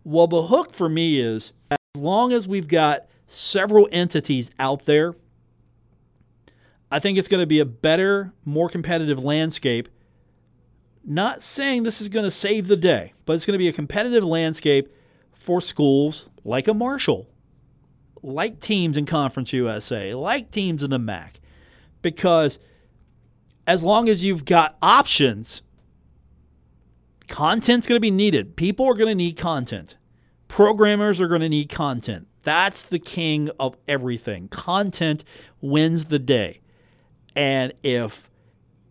Well, 0.04 0.28
the 0.28 0.44
hook 0.44 0.74
for 0.74 0.90
me 0.90 1.20
is 1.20 1.52
as 1.70 1.78
long 1.96 2.34
as 2.34 2.48
we've 2.48 2.68
got 2.68 3.06
several 3.28 3.88
entities 3.92 4.50
out 4.58 4.86
there, 4.86 5.14
I 6.94 7.00
think 7.00 7.18
it's 7.18 7.28
going 7.28 7.42
to 7.42 7.48
be 7.48 7.60
a 7.60 7.66
better, 7.66 8.34
more 8.46 8.70
competitive 8.70 9.18
landscape. 9.18 9.90
Not 11.04 11.42
saying 11.42 11.84
this 11.84 12.00
is 12.00 12.08
going 12.08 12.24
to 12.24 12.32
save 12.32 12.68
the 12.68 12.78
day, 12.78 13.14
but 13.26 13.34
it's 13.34 13.46
going 13.46 13.56
to 13.56 13.58
be 13.58 13.68
a 13.68 13.74
competitive 13.74 14.24
landscape 14.24 14.94
for 15.34 15.60
schools 15.60 16.28
like 16.44 16.68
a 16.68 16.74
Marshall, 16.74 17.28
like 18.22 18.60
teams 18.60 18.96
in 18.96 19.06
Conference 19.06 19.52
USA, 19.54 20.14
like 20.14 20.52
teams 20.52 20.84
in 20.84 20.92
the 20.92 21.00
MAC. 21.00 21.40
Because 22.04 22.60
as 23.66 23.84
long 23.84 24.08
as 24.08 24.24
you've 24.24 24.46
got 24.46 24.78
options 24.82 25.64
Content's 27.28 27.88
going 27.88 27.96
to 27.96 28.02
be 28.02 28.12
needed. 28.12 28.56
People 28.56 28.86
are 28.86 28.94
going 28.94 29.10
to 29.10 29.16
need 29.16 29.38
content. 29.38 29.96
Programmers 30.48 31.20
are 31.20 31.28
going 31.28 31.42
to 31.42 31.50
need 31.50 31.70
content. 31.70 32.28
That's 32.44 32.84
the 32.84 33.00
king 33.00 33.50
of 33.60 33.78
everything. 33.88 34.50
Content 34.50 35.24
wins 35.62 36.06
the 36.06 36.20
day. 36.20 36.60
And 37.36 37.74
if 37.84 38.30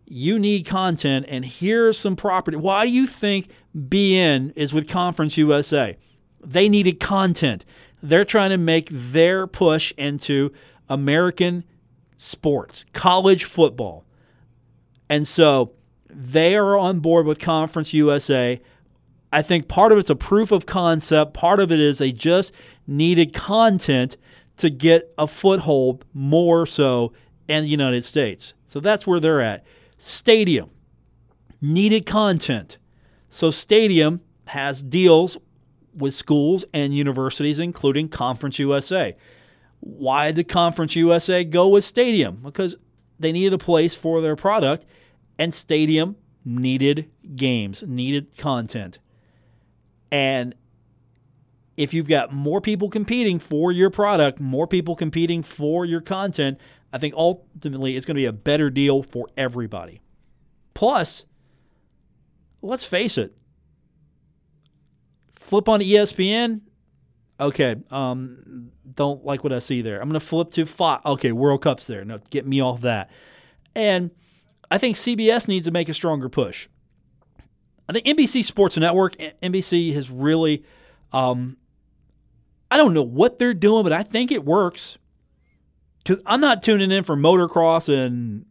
you 0.05 0.37
need 0.37 0.65
content 0.65 1.25
and 1.29 1.45
here's 1.45 1.97
some 1.97 2.15
property, 2.15 2.57
why 2.57 2.85
do 2.85 2.91
you 2.91 3.07
think 3.07 3.49
beIN 3.75 4.53
is 4.55 4.73
with 4.73 4.87
Conference 4.87 5.37
USA? 5.37 5.97
They 6.43 6.67
needed 6.67 6.99
content. 6.99 7.65
They're 8.01 8.25
trying 8.25 8.49
to 8.49 8.57
make 8.57 8.89
their 8.91 9.47
push 9.47 9.93
into 9.97 10.51
American 10.89 11.63
sports, 12.17 12.85
college 12.93 13.45
football. 13.45 14.05
And 15.09 15.27
so 15.27 15.73
they 16.09 16.55
are 16.55 16.77
on 16.77 16.99
board 16.99 17.25
with 17.25 17.39
Conference 17.39 17.93
USA. 17.93 18.61
I 19.31 19.41
think 19.41 19.67
part 19.67 19.91
of 19.91 19.97
it's 19.97 20.09
a 20.09 20.15
proof 20.15 20.51
of 20.51 20.65
concept, 20.65 21.33
part 21.33 21.59
of 21.59 21.71
it 21.71 21.79
is 21.79 21.97
they 21.97 22.11
just 22.11 22.51
needed 22.85 23.33
content 23.33 24.17
to 24.57 24.69
get 24.69 25.11
a 25.17 25.27
foothold 25.27 26.05
more 26.13 26.65
so 26.65 27.13
in 27.47 27.63
the 27.63 27.69
United 27.69 28.05
States. 28.05 28.53
So 28.67 28.79
that's 28.79 29.05
where 29.05 29.19
they're 29.19 29.41
at. 29.41 29.65
Stadium 29.97 30.69
needed 31.61 32.05
content. 32.05 32.77
So 33.29 33.51
Stadium 33.51 34.21
has 34.45 34.83
deals 34.83 35.37
with 35.95 36.15
schools 36.15 36.65
and 36.73 36.93
universities, 36.93 37.59
including 37.59 38.09
Conference 38.09 38.59
USA. 38.59 39.15
Why 39.79 40.31
did 40.31 40.47
Conference 40.47 40.95
USA 40.95 41.43
go 41.43 41.67
with 41.67 41.83
Stadium? 41.83 42.37
Because 42.43 42.77
they 43.19 43.31
needed 43.31 43.53
a 43.53 43.57
place 43.57 43.95
for 43.95 44.21
their 44.21 44.35
product 44.35 44.85
and 45.37 45.53
Stadium 45.53 46.15
needed 46.45 47.09
games, 47.35 47.83
needed 47.85 48.37
content. 48.37 48.99
And 50.11 50.55
if 51.75 51.93
you've 51.93 52.07
got 52.07 52.31
more 52.31 52.61
people 52.61 52.89
competing 52.89 53.39
for 53.39 53.71
your 53.71 53.89
product, 53.89 54.39
more 54.39 54.67
people 54.67 54.95
competing 54.95 55.41
for 55.41 55.85
your 55.85 56.01
content, 56.01 56.59
I 56.93 56.99
think 56.99 57.15
ultimately 57.15 57.97
it's 57.97 58.05
going 58.05 58.15
to 58.15 58.21
be 58.21 58.27
a 58.27 58.31
better 58.31 58.69
deal 58.69 59.01
for 59.01 59.27
everybody. 59.35 60.01
Plus, 60.75 61.25
let's 62.61 62.83
face 62.83 63.17
it, 63.17 63.35
flip 65.35 65.67
on 65.67 65.81
ESPN. 65.81 66.61
Okay, 67.39 67.75
um, 67.89 68.71
don't 68.93 69.25
like 69.25 69.43
what 69.43 69.51
I 69.51 69.57
see 69.57 69.81
there. 69.81 69.99
I'm 69.99 70.07
going 70.07 70.19
to 70.19 70.25
flip 70.25 70.51
to 70.51 70.67
Fox. 70.67 71.03
Okay, 71.03 71.31
World 71.31 71.63
Cup's 71.63 71.87
there. 71.87 72.05
No, 72.05 72.19
get 72.29 72.45
me 72.45 72.61
off 72.61 72.81
that. 72.81 73.09
And 73.75 74.11
I 74.69 74.77
think 74.77 74.95
CBS 74.95 75.47
needs 75.47 75.65
to 75.65 75.71
make 75.71 75.89
a 75.89 75.95
stronger 75.95 76.29
push. 76.29 76.67
I 77.89 77.93
think 77.93 78.05
NBC 78.05 78.45
Sports 78.45 78.77
Network, 78.77 79.17
NBC 79.17 79.93
has 79.95 80.11
really, 80.11 80.63
um, 81.11 81.57
I 82.69 82.77
don't 82.77 82.93
know 82.93 83.03
what 83.03 83.39
they're 83.39 83.55
doing, 83.55 83.83
but 83.83 83.93
I 83.93 84.03
think 84.03 84.31
it 84.31 84.45
works. 84.45 84.99
Because 86.03 86.21
I'm 86.25 86.41
not 86.41 86.63
tuning 86.63 86.91
in 86.91 87.03
for 87.03 87.15
motocross 87.15 87.87
and 87.87 88.45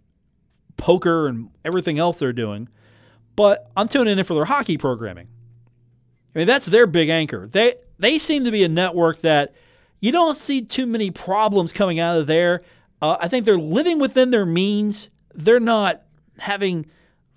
poker 0.77 1.29
and 1.29 1.51
everything 1.65 1.99
else 1.99 2.19
they're 2.19 2.33
doing, 2.33 2.69
but 3.37 3.71
I'm 3.77 3.89
tuning 3.89 4.19
in 4.19 4.25
for 4.25 4.35
their 4.35 4.47
hockey 4.47 4.79
programming. 4.79 5.29
I 6.35 6.39
mean, 6.39 6.47
that's 6.47 6.67
their 6.67 6.87
big 6.87 7.09
anchor. 7.09 7.47
They 7.47 7.75
they 7.99 8.19
seem 8.19 8.45
to 8.45 8.51
be 8.51 8.65
a 8.65 8.69
network 8.69 9.21
that 9.21 9.55
you 10.01 10.13
don't 10.13 10.37
see 10.37 10.63
too 10.63 10.87
many 10.87 11.11
problems 11.11 11.73
coming 11.73 12.01
out 12.01 12.19
of 12.19 12.27
there. 12.27 12.63
Uh, 13.01 13.17
I 13.21 13.29
think 13.29 13.45
they're 13.45 13.59
living 13.59 13.99
within 13.99 14.31
their 14.31 14.47
means. 14.47 15.09
They're 15.35 15.61
not 15.61 16.03
having 16.39 16.87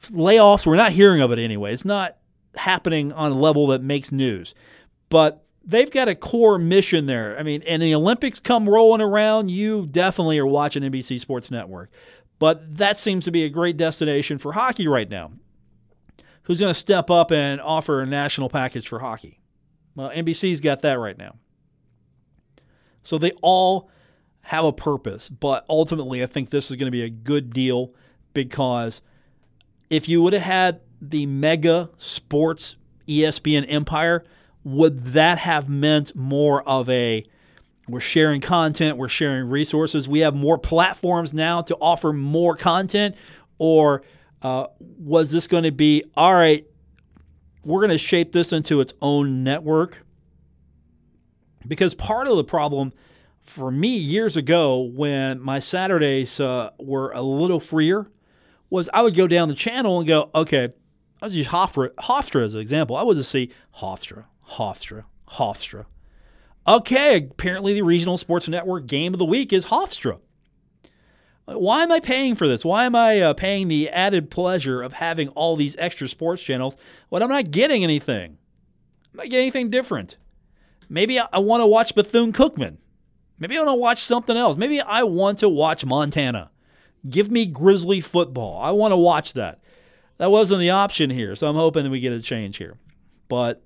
layoffs. 0.08 0.66
We're 0.66 0.76
not 0.76 0.92
hearing 0.92 1.22
of 1.22 1.32
it 1.32 1.40
anyway. 1.40 1.74
It's 1.74 1.86
not 1.86 2.18
happening 2.56 3.12
on 3.12 3.32
a 3.32 3.40
level 3.40 3.68
that 3.68 3.82
makes 3.82 4.12
news. 4.12 4.56
But 5.10 5.45
they've 5.66 5.90
got 5.90 6.08
a 6.08 6.16
core 6.16 6.58
mission 6.58 7.06
there. 7.06 7.38
I 7.38 7.44
mean, 7.44 7.64
and 7.64 7.82
the 7.82 7.96
Olympics 7.96 8.40
come 8.40 8.70
rolling 8.70 9.02
around, 9.02 9.50
you 9.50 9.88
definitely 9.88 10.38
are 10.40 10.46
watching 10.46 10.84
NBC 10.84 11.20
Sports 11.20 11.50
Network. 11.50 11.90
But 12.38 12.78
that 12.78 12.98
seems 12.98 13.26
to 13.26 13.32
be 13.32 13.44
a 13.44 13.50
great 13.50 13.78
destination 13.78 14.38
for 14.38 14.54
hockey 14.54 14.88
right 14.88 15.10
now. 15.10 15.32
Who's 16.44 16.60
going 16.60 16.74
to 16.74 16.80
step 16.80 17.10
up 17.10 17.32
and 17.32 17.60
offer 17.60 18.02
a 18.02 18.06
national 18.06 18.50
package 18.50 18.88
for 18.88 19.00
hockey? 19.00 19.40
Well, 19.96 20.10
NBC's 20.10 20.60
got 20.60 20.82
that 20.82 21.00
right 21.00 21.18
now. 21.18 21.36
So 23.04 23.18
they 23.18 23.32
all 23.42 23.90
have 24.42 24.66
a 24.66 24.74
purpose, 24.74 25.30
but 25.30 25.66
ultimately, 25.70 26.22
I 26.22 26.28
think 26.28 26.50
this 26.50 26.70
is 26.70 26.78
going 26.78 26.88
to 26.88 26.92
be 26.92 27.04
a 27.04 27.10
good 27.10 27.52
deal 27.52 27.94
because 28.34 29.02
if 29.90 30.08
you 30.10 30.22
would 30.22 30.34
have 30.34 30.42
had 30.42 30.82
the 31.02 31.26
mega 31.26 31.90
sports 31.98 32.76
ESPN 33.08 33.66
empire, 33.68 34.24
would 34.66 35.14
that 35.14 35.38
have 35.38 35.70
meant 35.70 36.14
more 36.16 36.68
of 36.68 36.90
a 36.90 37.26
we're 37.88 38.00
sharing 38.00 38.42
content, 38.42 38.98
we're 38.98 39.08
sharing 39.08 39.48
resources, 39.48 40.10
we 40.10 40.22
have 40.22 40.36
more 40.36 40.58
platforms 40.58 41.34
now 41.34 41.62
to 41.62 41.76
offer 41.76 42.12
more 42.12 42.56
content? 42.56 43.16
Or 43.60 44.02
uh, 44.42 44.68
was 44.80 45.32
this 45.32 45.46
going 45.46 45.64
to 45.64 45.72
be, 45.72 46.04
all 46.18 46.34
right, 46.34 46.66
we're 47.64 47.80
going 47.80 47.92
to 47.92 47.98
shape 48.00 48.32
this 48.32 48.52
into 48.52 48.82
its 48.82 48.94
own 49.04 49.44
network? 49.44 50.00
Because 51.68 51.94
part 51.94 52.28
of 52.28 52.36
the 52.38 52.44
problem 52.44 52.92
for 53.44 53.70
me 53.70 53.96
years 53.96 54.36
ago 54.36 54.80
when 54.82 55.40
my 55.40 55.60
Saturdays 55.60 56.40
uh, 56.40 56.72
were 56.80 57.12
a 57.12 57.22
little 57.22 57.60
freer 57.60 58.08
was 58.72 58.90
I 58.92 59.04
would 59.04 59.16
go 59.16 59.28
down 59.28 59.48
the 59.48 59.56
channel 59.56 60.00
and 60.00 60.08
go, 60.08 60.32
okay, 60.34 60.74
I 61.22 61.26
was 61.26 61.36
use 61.36 61.48
Hofstra, 61.48 61.92
Hofstra 61.96 62.44
as 62.44 62.56
an 62.56 62.62
example. 62.62 62.96
I 62.96 63.04
would 63.04 63.18
just 63.18 63.32
see 63.32 63.52
Hofstra, 63.78 64.26
Hofstra, 64.52 65.06
Hofstra. 65.30 65.86
Okay, 66.68 67.18
apparently 67.18 67.74
the 67.74 67.84
regional 67.84 68.18
sports 68.18 68.48
network 68.48 68.88
game 68.88 69.14
of 69.14 69.20
the 69.20 69.26
week 69.26 69.54
is 69.54 69.66
Hofstra. 69.66 70.20
Why 71.46 71.84
am 71.84 71.92
I 71.92 72.00
paying 72.00 72.36
for 72.36 72.48
this? 72.48 72.66
Why 72.66 72.86
am 72.86 72.96
I 72.96 73.22
uh, 73.22 73.34
paying 73.34 73.68
the 73.68 73.90
added 73.90 74.32
pleasure 74.32 74.82
of 74.82 74.94
having 74.94 75.30
all 75.30 75.56
these 75.56 75.76
extra 75.78 76.08
sports 76.08 76.42
channels 76.42 76.76
when 77.10 77.22
I'm 77.22 77.30
not 77.30 77.52
getting 77.52 77.84
anything? 77.84 78.38
I'm 79.14 79.18
not 79.18 79.26
getting 79.26 79.44
anything 79.44 79.70
different. 79.70 80.18
Maybe 80.90 81.20
I, 81.20 81.28
I 81.32 81.40
want 81.40 81.62
to 81.62 81.68
watch 81.68 81.94
Bethune 81.94 82.34
Cookman. 82.34 82.78
Maybe 83.38 83.56
I 83.58 83.60
want 83.60 83.70
to 83.70 83.80
watch 83.80 84.04
something 84.04 84.36
else. 84.36 84.58
Maybe 84.58 84.82
I 84.82 85.04
want 85.04 85.40
to 85.40 85.50
watch 85.50 85.86
Montana. 85.86 86.50
Give 87.08 87.30
me 87.30 87.46
Grizzly 87.46 88.02
football. 88.02 88.60
I 88.60 88.72
want 88.72 88.92
to 88.92 88.98
watch 88.98 89.34
that. 89.34 89.60
That 90.18 90.32
wasn't 90.32 90.62
the 90.62 90.72
option 90.72 91.10
here, 91.12 91.36
so 91.36 91.48
I'm 91.48 91.56
hoping 91.56 91.84
that 91.84 91.90
we 91.90 92.00
get 92.00 92.14
a 92.14 92.22
change 92.22 92.58
here. 92.58 92.78
But 93.28 93.62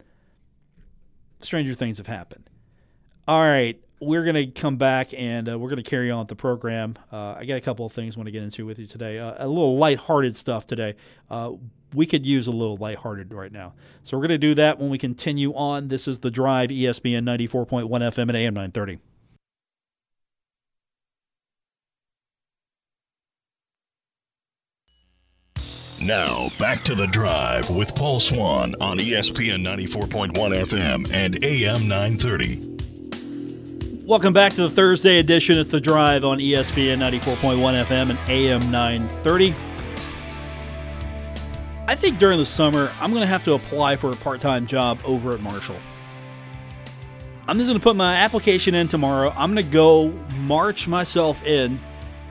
stranger 1.42 1.74
things 1.74 1.98
have 1.98 2.08
happened. 2.08 2.50
All 3.28 3.42
right, 3.42 3.80
we're 4.00 4.24
to 4.36 4.48
come 4.48 4.78
back 4.78 5.14
and 5.14 5.50
uh, 5.50 5.60
we're 5.60 5.70
to 5.84 5.90
carry 5.90 6.10
on 6.10 6.20
with 6.20 6.30
the 6.30 6.36
program. 6.36 6.96
Uh, 7.12 7.36
I 7.38 7.46
got 7.46 7.56
a 7.56 7.62
couple 7.62 7.86
of 7.86 7.94
things 7.94 8.16
I 8.16 8.20
want 8.20 8.28
to 8.28 8.32
get 8.32 8.44
into 8.44 8.66
with 8.66 8.80
you 8.80 8.88
today. 8.88 9.20
Uh, 9.20 9.36
a 9.38 9.48
little 9.48 9.78
lighthearted 9.78 10.36
stuff 10.36 10.66
today. 10.68 10.96
Uh, 11.30 11.52
we 11.94 12.06
could 12.06 12.26
use 12.26 12.48
a 12.48 12.52
little 12.52 12.78
lighthearted 12.78 13.34
right 13.34 13.52
now. 13.52 13.74
So 14.04 14.18
we're 14.18 14.24
to 14.30 14.38
do 14.38 14.56
that 14.56 14.80
when 14.80 14.90
we 14.90 14.98
continue 14.98 15.54
on. 15.54 15.88
This 15.88 16.08
is 16.08 16.20
The 16.20 16.32
Drive, 16.32 16.70
ESPN 16.70 17.24
94.1 17.24 17.90
FM 17.90 18.22
and 18.22 18.36
AM 18.36 18.54
930. 18.54 19.00
Now, 26.10 26.50
back 26.58 26.82
to 26.86 26.96
the 26.96 27.06
drive 27.06 27.70
with 27.70 27.94
Paul 27.94 28.20
Swann 28.20 28.74
on 28.82 28.98
ESPN 28.98 29.64
94.1 29.64 30.34
FM 30.34 31.14
and 31.14 31.46
AM 31.46 31.88
930. 31.88 34.06
Welcome 34.08 34.34
back 34.34 34.54
to 34.54 34.64
the 34.64 34.72
Thursday 34.72 35.20
edition 35.20 35.60
of 35.60 35.70
The 35.70 35.80
Drive 35.80 36.26
on 36.26 36.40
ESPN 36.40 36.98
94.1 36.98 37.86
FM 37.86 38.10
and 38.10 38.18
AM 38.28 38.72
930. 38.72 39.54
I 41.88 41.94
think 41.94 42.18
during 42.18 42.40
the 42.40 42.46
summer, 42.48 42.92
I'm 43.00 43.12
going 43.12 43.22
to 43.22 43.28
have 43.28 43.44
to 43.44 43.54
apply 43.54 43.96
for 43.96 44.10
a 44.10 44.16
part 44.16 44.42
time 44.42 44.66
job 44.66 45.04
over 45.06 45.36
at 45.36 45.42
Marshall. 45.42 45.78
I'm 47.48 47.58
just 47.58 47.68
going 47.68 47.78
to 47.78 47.84
put 47.84 47.96
my 47.96 48.16
application 48.16 48.74
in 48.74 48.88
tomorrow. 48.88 49.32
I'm 49.38 49.54
going 49.54 49.64
to 49.64 49.72
go 49.72 50.10
march 50.40 50.88
myself 50.88 51.44
in 51.44 51.80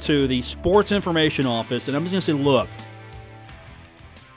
to 0.00 0.26
the 0.26 0.42
sports 0.42 0.90
information 0.90 1.46
office 1.46 1.87
and 1.87 1.96
I'm 1.96 2.03
just 2.03 2.11
going 2.11 2.22
to 2.22 2.26
say, 2.26 2.33
look, 2.33 2.68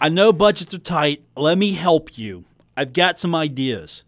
I 0.02 0.10
know 0.10 0.34
budgets 0.34 0.74
are 0.74 0.80
tight. 0.80 1.22
Let 1.38 1.60
me 1.60 1.74
help 1.74 2.18
you. 2.18 2.46
I've 2.76 2.92
got 2.92 3.20
some 3.20 3.36
ideas. 3.36 4.04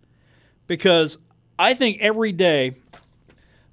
Because 0.65 1.19
I 1.60 1.75
think 1.75 2.01
every 2.01 2.32
day 2.32 2.77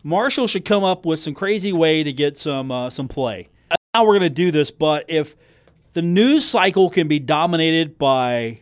Marshall 0.02 0.46
should 0.46 0.66
come 0.66 0.84
up 0.84 1.06
with 1.06 1.20
some 1.20 1.32
crazy 1.32 1.72
way 1.72 2.02
to 2.02 2.12
get 2.12 2.36
some 2.36 2.70
uh, 2.70 2.90
some 2.90 3.08
play. 3.08 3.48
How 3.94 4.04
we're 4.04 4.18
going 4.18 4.28
to 4.28 4.34
do 4.34 4.50
this, 4.50 4.70
but 4.70 5.06
if 5.08 5.34
the 5.94 6.02
news 6.02 6.44
cycle 6.44 6.90
can 6.90 7.08
be 7.08 7.18
dominated 7.18 7.98
by 7.98 8.60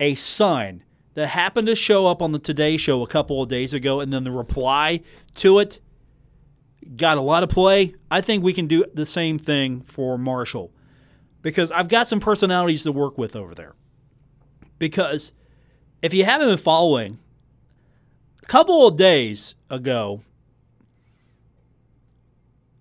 a 0.00 0.14
sign 0.14 0.82
that 1.14 1.28
happened 1.28 1.66
to 1.66 1.76
show 1.76 2.06
up 2.06 2.22
on 2.22 2.32
the 2.32 2.38
Today 2.38 2.78
Show 2.78 3.02
a 3.02 3.06
couple 3.06 3.42
of 3.42 3.50
days 3.50 3.74
ago, 3.74 4.00
and 4.00 4.12
then 4.12 4.24
the 4.24 4.30
reply 4.30 5.02
to 5.36 5.58
it 5.58 5.78
got 6.96 7.18
a 7.18 7.20
lot 7.20 7.42
of 7.42 7.50
play, 7.50 7.94
I 8.10 8.22
think 8.22 8.42
we 8.42 8.54
can 8.54 8.66
do 8.66 8.84
the 8.94 9.06
same 9.06 9.38
thing 9.38 9.82
for 9.82 10.16
Marshall 10.16 10.72
because 11.42 11.70
I've 11.72 11.88
got 11.88 12.06
some 12.06 12.20
personalities 12.20 12.82
to 12.84 12.92
work 12.92 13.18
with 13.18 13.34
over 13.34 13.54
there. 13.54 13.74
Because 14.78 15.32
if 16.02 16.14
you 16.14 16.24
haven't 16.24 16.48
been 16.48 16.58
following, 16.58 17.18
a 18.42 18.46
couple 18.46 18.86
of 18.86 18.96
days 18.96 19.54
ago, 19.68 20.22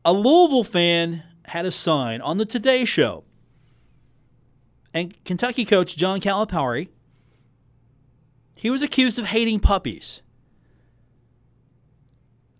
a 0.05 0.13
Louisville 0.13 0.63
fan 0.63 1.23
had 1.45 1.65
a 1.65 1.71
sign 1.71 2.21
on 2.21 2.37
the 2.37 2.45
Today 2.45 2.85
Show. 2.85 3.23
And 4.93 5.23
Kentucky 5.23 5.65
coach 5.65 5.95
John 5.95 6.19
Calipari, 6.19 6.89
he 8.55 8.69
was 8.69 8.81
accused 8.81 9.19
of 9.19 9.25
hating 9.25 9.59
puppies. 9.59 10.21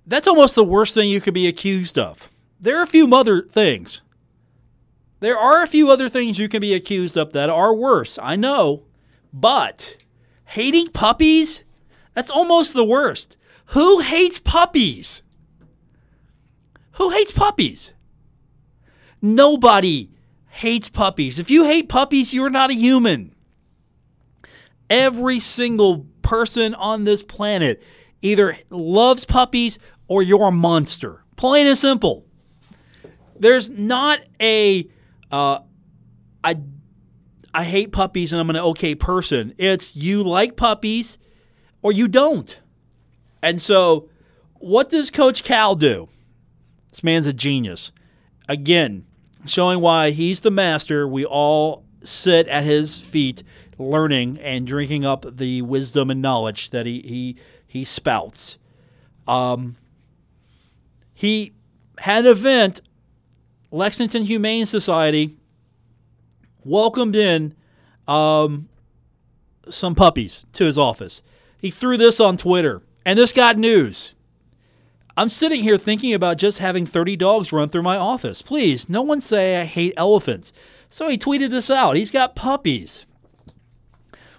That's 0.05 0.27
almost 0.27 0.55
the 0.55 0.63
worst 0.63 0.93
thing 0.93 1.09
you 1.09 1.21
could 1.21 1.33
be 1.33 1.47
accused 1.47 1.97
of. 1.97 2.29
There 2.59 2.77
are 2.79 2.83
a 2.83 2.87
few 2.87 3.07
other 3.13 3.43
things. 3.43 4.01
There 5.19 5.37
are 5.37 5.61
a 5.61 5.67
few 5.67 5.91
other 5.91 6.09
things 6.09 6.39
you 6.39 6.47
can 6.49 6.61
be 6.61 6.73
accused 6.73 7.17
of 7.17 7.33
that 7.33 7.49
are 7.49 7.73
worse, 7.73 8.17
I 8.21 8.35
know. 8.35 8.83
But 9.33 9.97
hating 10.45 10.87
puppies? 10.87 11.63
That's 12.13 12.31
almost 12.31 12.73
the 12.73 12.85
worst. 12.85 13.35
Who 13.67 13.99
hates 13.99 14.39
puppies? 14.39 15.21
Who 16.93 17.09
hates 17.11 17.31
puppies? 17.31 17.93
Nobody 19.21 20.09
hates 20.47 20.89
puppies. 20.89 21.39
If 21.39 21.49
you 21.49 21.63
hate 21.65 21.89
puppies, 21.89 22.33
you're 22.33 22.49
not 22.49 22.71
a 22.71 22.75
human. 22.75 23.35
Every 24.89 25.39
single 25.39 26.05
person 26.21 26.73
on 26.75 27.03
this 27.03 27.21
planet 27.21 27.83
either 28.21 28.57
loves 28.69 29.25
puppies 29.25 29.79
or 30.07 30.23
you're 30.23 30.47
a 30.47 30.51
monster. 30.51 31.23
Plain 31.35 31.67
and 31.67 31.77
simple. 31.77 32.25
There's 33.37 33.69
not 33.69 34.19
a 34.41 34.89
uh, 35.31 35.59
I 36.43 36.57
I 37.53 37.63
hate 37.63 37.91
puppies 37.91 38.31
and 38.31 38.39
I'm 38.39 38.49
an 38.49 38.57
okay 38.57 38.95
person. 38.95 39.53
It's 39.57 39.95
you 39.95 40.23
like 40.23 40.55
puppies 40.55 41.17
or 41.81 41.91
you 41.91 42.07
don't. 42.07 42.59
And 43.41 43.61
so, 43.61 44.09
what 44.55 44.89
does 44.89 45.09
Coach 45.09 45.43
Cal 45.43 45.75
do? 45.75 46.09
This 46.91 47.03
man's 47.03 47.27
a 47.27 47.33
genius. 47.33 47.91
Again, 48.47 49.05
showing 49.45 49.79
why 49.79 50.11
he's 50.11 50.41
the 50.41 50.51
master. 50.51 51.07
We 51.07 51.25
all 51.25 51.85
sit 52.03 52.47
at 52.47 52.63
his 52.63 52.99
feet 52.99 53.43
learning 53.77 54.37
and 54.39 54.67
drinking 54.67 55.05
up 55.05 55.25
the 55.37 55.61
wisdom 55.61 56.09
and 56.09 56.21
knowledge 56.21 56.69
that 56.71 56.85
he 56.85 57.01
he 57.01 57.37
he 57.65 57.83
spouts. 57.83 58.57
Um, 59.27 59.77
he 61.13 61.53
had 61.99 62.25
an 62.25 62.31
event 62.31 62.81
Lexington 63.71 64.23
Humane 64.23 64.65
Society 64.65 65.37
welcomed 66.63 67.15
in 67.15 67.55
um, 68.07 68.69
some 69.69 69.95
puppies 69.95 70.45
to 70.53 70.65
his 70.65 70.77
office. 70.77 71.21
He 71.57 71.71
threw 71.71 71.97
this 71.97 72.19
on 72.19 72.37
Twitter, 72.37 72.81
and 73.05 73.17
this 73.17 73.33
got 73.33 73.57
news. 73.57 74.13
I'm 75.17 75.29
sitting 75.29 75.63
here 75.63 75.77
thinking 75.77 76.13
about 76.13 76.37
just 76.37 76.59
having 76.59 76.85
30 76.85 77.17
dogs 77.17 77.51
run 77.51 77.69
through 77.69 77.83
my 77.83 77.97
office. 77.97 78.41
Please, 78.41 78.87
no 78.87 79.01
one 79.01 79.19
say 79.19 79.57
I 79.57 79.65
hate 79.65 79.93
elephants. 79.97 80.53
So 80.89 81.09
he 81.09 81.17
tweeted 81.17 81.49
this 81.49 81.69
out. 81.69 81.97
He's 81.97 82.11
got 82.11 82.35
puppies 82.35 83.05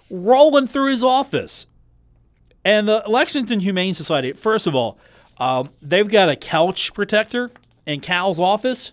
rolling 0.09 0.67
through 0.67 0.91
his 0.91 1.03
office. 1.03 1.67
And 2.65 2.87
the 2.87 3.03
Lexington 3.07 3.59
Humane 3.61 3.93
Society, 3.93 4.33
first 4.33 4.67
of 4.67 4.75
all, 4.75 4.99
um, 5.37 5.69
they've 5.81 6.07
got 6.07 6.29
a 6.29 6.35
couch 6.35 6.93
protector 6.93 7.51
in 7.85 8.01
Cal's 8.01 8.39
office. 8.39 8.91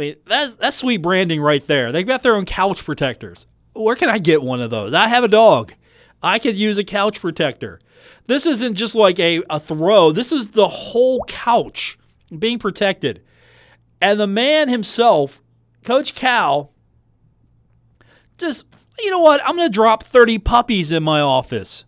I 0.00 0.02
mean, 0.02 0.16
that's 0.24 0.56
that's 0.56 0.78
sweet 0.78 1.02
branding 1.02 1.42
right 1.42 1.66
there. 1.66 1.92
They've 1.92 2.06
got 2.06 2.22
their 2.22 2.34
own 2.34 2.46
couch 2.46 2.82
protectors. 2.86 3.46
Where 3.74 3.96
can 3.96 4.08
I 4.08 4.16
get 4.16 4.42
one 4.42 4.62
of 4.62 4.70
those? 4.70 4.94
I 4.94 5.08
have 5.08 5.24
a 5.24 5.28
dog. 5.28 5.74
I 6.22 6.38
could 6.38 6.56
use 6.56 6.78
a 6.78 6.84
couch 6.84 7.20
protector. 7.20 7.80
This 8.26 8.46
isn't 8.46 8.76
just 8.76 8.94
like 8.94 9.20
a, 9.20 9.42
a 9.50 9.60
throw, 9.60 10.10
this 10.10 10.32
is 10.32 10.52
the 10.52 10.68
whole 10.68 11.22
couch 11.28 11.98
being 12.38 12.58
protected. 12.58 13.22
And 14.00 14.18
the 14.18 14.26
man 14.26 14.70
himself, 14.70 15.42
Coach 15.84 16.14
Cal, 16.14 16.72
just, 18.38 18.64
you 18.98 19.10
know 19.10 19.20
what? 19.20 19.42
I'm 19.44 19.56
going 19.56 19.68
to 19.68 19.74
drop 19.74 20.04
30 20.04 20.38
puppies 20.38 20.92
in 20.92 21.02
my 21.02 21.20
office. 21.20 21.84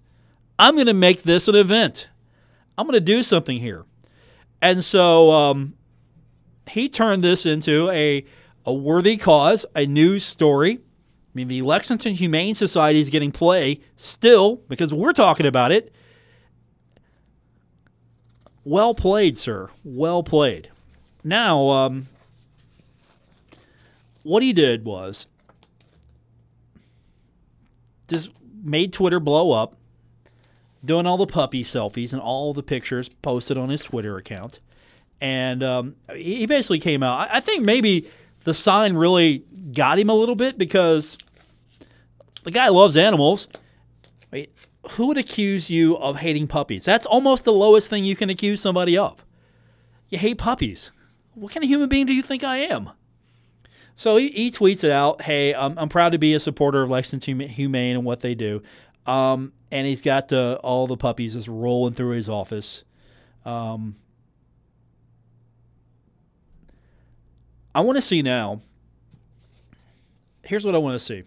I'm 0.58 0.74
going 0.74 0.86
to 0.86 0.92
make 0.92 1.22
this 1.22 1.48
an 1.48 1.54
event. 1.54 2.08
I'm 2.76 2.86
going 2.86 2.94
to 2.94 3.00
do 3.00 3.22
something 3.22 3.58
here. 3.58 3.86
And 4.60 4.84
so 4.84 5.30
um, 5.30 5.74
he 6.68 6.88
turned 6.88 7.22
this 7.22 7.46
into 7.46 7.90
a, 7.90 8.24
a 8.64 8.72
worthy 8.72 9.16
cause, 9.16 9.66
a 9.74 9.86
news 9.86 10.24
story. 10.24 10.78
I 10.78 11.34
mean, 11.34 11.48
the 11.48 11.62
Lexington 11.62 12.14
Humane 12.14 12.54
Society 12.54 13.00
is 13.00 13.10
getting 13.10 13.32
play 13.32 13.80
still 13.96 14.56
because 14.68 14.92
we're 14.92 15.12
talking 15.12 15.46
about 15.46 15.72
it. 15.72 15.92
Well 18.64 18.94
played, 18.94 19.38
sir. 19.38 19.70
Well 19.82 20.22
played. 20.22 20.70
Now, 21.24 21.68
um, 21.70 22.08
what 24.22 24.42
he 24.42 24.52
did 24.52 24.84
was 24.84 25.26
just 28.08 28.30
made 28.62 28.92
Twitter 28.92 29.18
blow 29.18 29.52
up, 29.52 29.76
doing 30.84 31.06
all 31.06 31.16
the 31.16 31.26
puppy 31.26 31.64
selfies 31.64 32.12
and 32.12 32.20
all 32.20 32.52
the 32.52 32.62
pictures 32.62 33.08
posted 33.08 33.56
on 33.56 33.70
his 33.70 33.82
Twitter 33.82 34.16
account. 34.16 34.60
And 35.22 35.62
um, 35.62 35.94
he 36.12 36.46
basically 36.46 36.80
came 36.80 37.04
out. 37.04 37.28
I 37.30 37.38
think 37.38 37.64
maybe 37.64 38.10
the 38.42 38.52
sign 38.52 38.96
really 38.96 39.44
got 39.72 40.00
him 40.00 40.10
a 40.10 40.14
little 40.14 40.34
bit 40.34 40.58
because 40.58 41.16
the 42.42 42.50
guy 42.50 42.68
loves 42.70 42.96
animals. 42.96 43.46
Wait, 44.32 44.52
who 44.90 45.06
would 45.06 45.18
accuse 45.18 45.70
you 45.70 45.96
of 45.98 46.16
hating 46.16 46.48
puppies? 46.48 46.84
That's 46.84 47.06
almost 47.06 47.44
the 47.44 47.52
lowest 47.52 47.88
thing 47.88 48.04
you 48.04 48.16
can 48.16 48.30
accuse 48.30 48.60
somebody 48.60 48.98
of. 48.98 49.24
You 50.08 50.18
hate 50.18 50.38
puppies. 50.38 50.90
What 51.34 51.52
kind 51.52 51.62
of 51.62 51.70
human 51.70 51.88
being 51.88 52.06
do 52.06 52.12
you 52.12 52.22
think 52.22 52.42
I 52.42 52.56
am? 52.56 52.90
So 53.96 54.16
he, 54.16 54.30
he 54.30 54.50
tweets 54.50 54.82
it 54.82 54.90
out. 54.90 55.22
Hey, 55.22 55.54
I'm, 55.54 55.78
I'm 55.78 55.88
proud 55.88 56.10
to 56.10 56.18
be 56.18 56.34
a 56.34 56.40
supporter 56.40 56.82
of 56.82 56.90
Lexington 56.90 57.38
Humane 57.38 57.94
and 57.94 58.04
what 58.04 58.22
they 58.22 58.34
do. 58.34 58.60
Um, 59.06 59.52
and 59.70 59.86
he's 59.86 60.02
got 60.02 60.26
the, 60.26 60.58
all 60.64 60.88
the 60.88 60.96
puppies 60.96 61.34
just 61.34 61.46
rolling 61.46 61.94
through 61.94 62.16
his 62.16 62.28
office. 62.28 62.82
Um, 63.44 63.94
I 67.74 67.80
want 67.80 67.96
to 67.96 68.02
see 68.02 68.22
now. 68.22 68.60
Here's 70.42 70.64
what 70.64 70.74
I 70.74 70.78
want 70.78 70.98
to 70.98 71.04
see. 71.04 71.22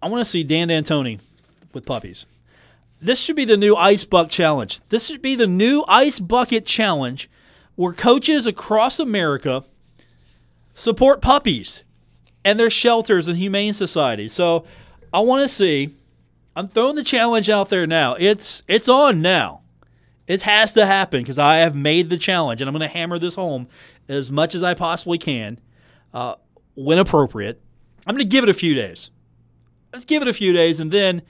I 0.00 0.08
want 0.08 0.24
to 0.24 0.30
see 0.30 0.44
Dan 0.44 0.68
D'Antoni 0.68 1.18
with 1.72 1.84
puppies. 1.84 2.26
This 3.00 3.20
should 3.20 3.36
be 3.36 3.44
the 3.44 3.56
new 3.56 3.74
Ice 3.76 4.04
Bucket 4.04 4.32
Challenge. 4.32 4.80
This 4.88 5.06
should 5.06 5.22
be 5.22 5.34
the 5.34 5.46
new 5.46 5.84
Ice 5.86 6.18
Bucket 6.18 6.66
Challenge 6.66 7.28
where 7.76 7.92
coaches 7.92 8.46
across 8.46 8.98
America 8.98 9.64
support 10.74 11.20
puppies 11.20 11.84
and 12.44 12.58
their 12.58 12.70
shelters 12.70 13.28
and 13.28 13.36
humane 13.36 13.72
societies. 13.72 14.32
So 14.32 14.64
I 15.12 15.20
want 15.20 15.48
to 15.48 15.54
see. 15.54 15.94
I'm 16.56 16.68
throwing 16.68 16.96
the 16.96 17.04
challenge 17.04 17.48
out 17.48 17.68
there 17.68 17.86
now. 17.86 18.14
It's 18.14 18.62
it's 18.66 18.88
on 18.88 19.22
now. 19.22 19.60
It 20.26 20.42
has 20.42 20.72
to 20.72 20.84
happen 20.84 21.22
because 21.22 21.38
I 21.38 21.58
have 21.58 21.74
made 21.76 22.10
the 22.10 22.18
challenge, 22.18 22.60
and 22.60 22.68
I'm 22.68 22.74
going 22.76 22.88
to 22.88 22.92
hammer 22.92 23.18
this 23.18 23.36
home 23.36 23.68
as 24.08 24.30
much 24.30 24.54
as 24.54 24.62
I 24.62 24.74
possibly 24.74 25.18
can, 25.18 25.60
uh, 26.14 26.34
when 26.74 26.98
appropriate. 26.98 27.60
I'm 28.06 28.14
going 28.14 28.24
to 28.24 28.28
give 28.28 28.44
it 28.44 28.50
a 28.50 28.54
few 28.54 28.74
days. 28.74 29.10
Let's 29.92 30.04
give 30.04 30.22
it 30.22 30.28
a 30.28 30.32
few 30.32 30.52
days, 30.52 30.80
and 30.80 30.90
then 30.90 31.22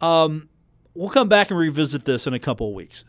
um, 0.00 0.48
we'll 0.94 1.10
come 1.10 1.28
back 1.28 1.50
and 1.50 1.58
revisit 1.58 2.04
this 2.04 2.26
in 2.26 2.34
a 2.34 2.38
couple 2.38 2.68
of 2.68 2.74
weeks. 2.74 3.04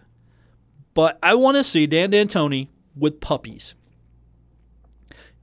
But 0.94 1.20
I 1.22 1.36
want 1.36 1.58
to 1.58 1.64
see 1.64 1.86
Dan 1.88 2.10
D'Antoni 2.10 2.70
with 2.96 3.20
puppies. 3.22 3.76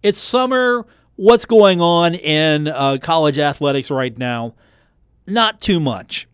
It's 0.03 0.19
summer. 0.19 0.87
What's 1.17 1.47
going 1.47 1.81
on 1.81 2.15
in 2.15 2.67
uh, 2.67 2.99
college 3.01 3.39
athletics 3.39 3.91
right 3.91 4.17
now? 4.19 4.55
Not 5.27 5.61
too 5.61 5.79
much. 5.79 6.27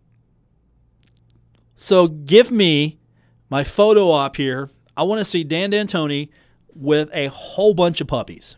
So 1.77 2.09
give 2.09 2.51
me 2.51 2.99
my 3.49 3.63
photo 3.63 4.11
op 4.11 4.37
here. 4.37 4.71
I 4.97 5.03
want 5.03 5.19
to 5.19 5.25
see 5.25 5.45
Dan 5.45 5.71
D'Antoni 5.71 6.31
with 6.75 7.09
a 7.13 7.29
whole 7.29 7.75
bunch 7.75 8.01
of 8.01 8.07
puppies. 8.07 8.57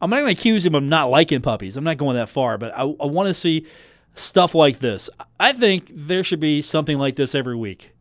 I'm 0.00 0.10
not 0.10 0.20
going 0.20 0.34
to 0.34 0.40
accuse 0.40 0.66
him 0.66 0.74
of 0.74 0.82
not 0.82 1.10
liking 1.10 1.42
puppies. 1.42 1.76
I'm 1.76 1.84
not 1.84 1.96
going 1.96 2.16
that 2.16 2.28
far, 2.28 2.58
but 2.58 2.72
I, 2.76 2.82
I 2.82 3.06
want 3.06 3.28
to 3.28 3.34
see 3.34 3.66
stuff 4.14 4.54
like 4.54 4.80
this. 4.80 5.08
I 5.38 5.52
think 5.52 5.90
there 5.94 6.24
should 6.24 6.40
be 6.40 6.60
something 6.60 6.98
like 6.98 7.16
this 7.16 7.34
every 7.34 7.56
week. 7.56 7.92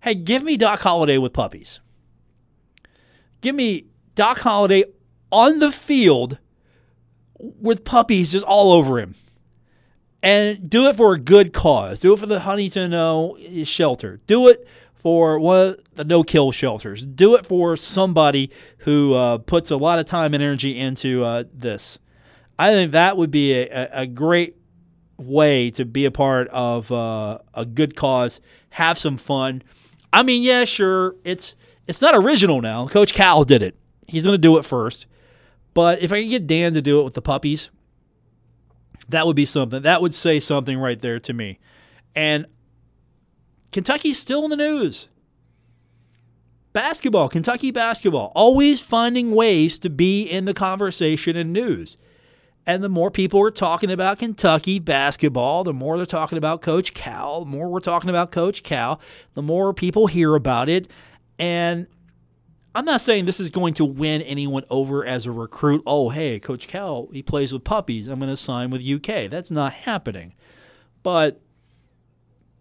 Hey, 0.00 0.14
give 0.14 0.42
me 0.42 0.56
Doc 0.56 0.80
Holliday 0.80 1.18
with 1.18 1.32
puppies. 1.32 1.80
Give 3.40 3.54
me 3.54 3.86
Doc 4.14 4.38
Holliday 4.38 4.84
on 5.30 5.58
the 5.58 5.70
field 5.70 6.38
with 7.38 7.84
puppies 7.84 8.32
just 8.32 8.44
all 8.46 8.72
over 8.72 8.98
him. 8.98 9.14
And 10.22 10.70
do 10.70 10.86
it 10.86 10.96
for 10.96 11.12
a 11.12 11.18
good 11.18 11.52
cause. 11.52 12.00
Do 12.00 12.14
it 12.14 12.18
for 12.18 12.26
the 12.26 12.40
Huntington 12.40 12.94
uh, 12.94 13.64
shelter. 13.64 14.20
Do 14.26 14.48
it 14.48 14.66
for 15.04 15.38
one 15.38 15.58
of 15.58 15.80
the 15.96 16.04
no 16.04 16.24
kill 16.24 16.50
shelters. 16.50 17.04
Do 17.04 17.34
it 17.34 17.44
for 17.44 17.76
somebody 17.76 18.50
who 18.78 19.12
uh, 19.12 19.36
puts 19.36 19.70
a 19.70 19.76
lot 19.76 19.98
of 19.98 20.06
time 20.06 20.32
and 20.32 20.42
energy 20.42 20.80
into 20.80 21.22
uh, 21.22 21.44
this. 21.52 21.98
I 22.58 22.72
think 22.72 22.92
that 22.92 23.18
would 23.18 23.30
be 23.30 23.52
a, 23.52 23.90
a, 23.92 24.06
great 24.06 24.56
way 25.18 25.70
to 25.72 25.84
be 25.84 26.06
a 26.06 26.10
part 26.10 26.48
of 26.48 26.90
uh, 26.90 27.38
a 27.52 27.66
good 27.66 27.96
cause. 27.96 28.40
Have 28.70 28.98
some 28.98 29.18
fun. 29.18 29.62
I 30.10 30.22
mean, 30.22 30.42
yeah, 30.42 30.64
sure, 30.64 31.16
it's 31.22 31.54
it's 31.86 32.00
not 32.00 32.14
original 32.14 32.62
now. 32.62 32.88
Coach 32.88 33.12
Cal 33.12 33.44
did 33.44 33.62
it. 33.62 33.76
He's 34.08 34.24
going 34.24 34.34
to 34.34 34.38
do 34.38 34.56
it 34.56 34.64
first. 34.64 35.04
But 35.74 36.00
if 36.00 36.12
I 36.12 36.22
can 36.22 36.30
get 36.30 36.46
Dan 36.46 36.72
to 36.74 36.80
do 36.80 37.00
it 37.00 37.04
with 37.04 37.14
the 37.14 37.20
puppies, 37.20 37.68
that 39.10 39.26
would 39.26 39.36
be 39.36 39.44
something. 39.44 39.82
That 39.82 40.00
would 40.00 40.14
say 40.14 40.40
something 40.40 40.78
right 40.78 41.00
there 41.00 41.20
to 41.20 41.32
me. 41.34 41.58
And 42.14 42.46
Kentucky's 43.74 44.20
still 44.20 44.44
in 44.44 44.50
the 44.50 44.56
news. 44.56 45.08
Basketball, 46.72 47.28
Kentucky 47.28 47.72
basketball, 47.72 48.30
always 48.36 48.80
finding 48.80 49.32
ways 49.32 49.80
to 49.80 49.90
be 49.90 50.22
in 50.22 50.44
the 50.44 50.54
conversation 50.54 51.36
and 51.36 51.52
news. 51.52 51.96
And 52.64 52.84
the 52.84 52.88
more 52.88 53.10
people 53.10 53.40
are 53.40 53.50
talking 53.50 53.90
about 53.90 54.20
Kentucky 54.20 54.78
basketball, 54.78 55.64
the 55.64 55.72
more 55.72 55.96
they're 55.96 56.06
talking 56.06 56.38
about 56.38 56.62
Coach 56.62 56.94
Cal, 56.94 57.40
the 57.40 57.50
more 57.50 57.68
we're 57.68 57.80
talking 57.80 58.10
about 58.10 58.30
Coach 58.30 58.62
Cal, 58.62 59.00
the 59.34 59.42
more 59.42 59.74
people 59.74 60.06
hear 60.06 60.36
about 60.36 60.68
it. 60.68 60.88
And 61.36 61.88
I'm 62.76 62.84
not 62.84 63.00
saying 63.00 63.24
this 63.24 63.40
is 63.40 63.50
going 63.50 63.74
to 63.74 63.84
win 63.84 64.22
anyone 64.22 64.62
over 64.70 65.04
as 65.04 65.26
a 65.26 65.32
recruit. 65.32 65.82
Oh, 65.84 66.10
hey, 66.10 66.38
Coach 66.38 66.68
Cal, 66.68 67.08
he 67.12 67.24
plays 67.24 67.52
with 67.52 67.64
puppies. 67.64 68.06
I'm 68.06 68.20
going 68.20 68.30
to 68.30 68.36
sign 68.36 68.70
with 68.70 68.86
UK. 68.86 69.28
That's 69.28 69.50
not 69.50 69.72
happening. 69.72 70.34
But 71.02 71.40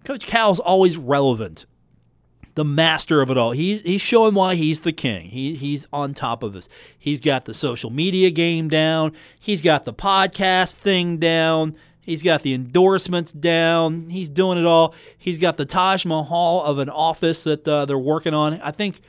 Coach 0.04 0.28
Cal's 0.28 0.60
always 0.60 0.98
relevant, 0.98 1.66
the 2.56 2.66
master 2.66 3.22
of 3.22 3.30
it 3.30 3.38
all. 3.38 3.52
He, 3.52 3.78
he's 3.80 4.02
showing 4.02 4.34
why 4.36 4.56
he's 4.56 4.82
the 4.82 4.92
king. 4.92 5.30
He, 5.30 5.56
he's 5.56 5.88
on 5.94 6.14
top 6.14 6.44
of 6.44 6.54
this. 6.54 6.68
He's 6.98 7.22
got 7.22 7.46
the 7.46 7.54
social 7.54 7.90
media 7.90 8.30
game 8.32 8.70
down, 8.70 9.14
he's 9.40 9.62
got 9.62 9.86
the 9.86 9.94
podcast 9.94 10.76
thing 10.76 11.18
down. 11.18 11.76
He's 12.06 12.22
got 12.22 12.44
the 12.44 12.54
endorsements 12.54 13.32
down. 13.32 14.10
He's 14.10 14.28
doing 14.28 14.58
it 14.58 14.66
all. 14.66 14.94
He's 15.18 15.38
got 15.38 15.56
the 15.56 15.66
Taj 15.66 16.06
Mahal 16.06 16.62
of 16.62 16.80
an 16.80 16.90
office 16.90 17.44
that 17.44 17.66
uh, 17.66 17.86
they're 17.86 17.98
working 17.98 18.34
on. 18.34 18.60
I 18.60 18.72
think, 18.72 19.00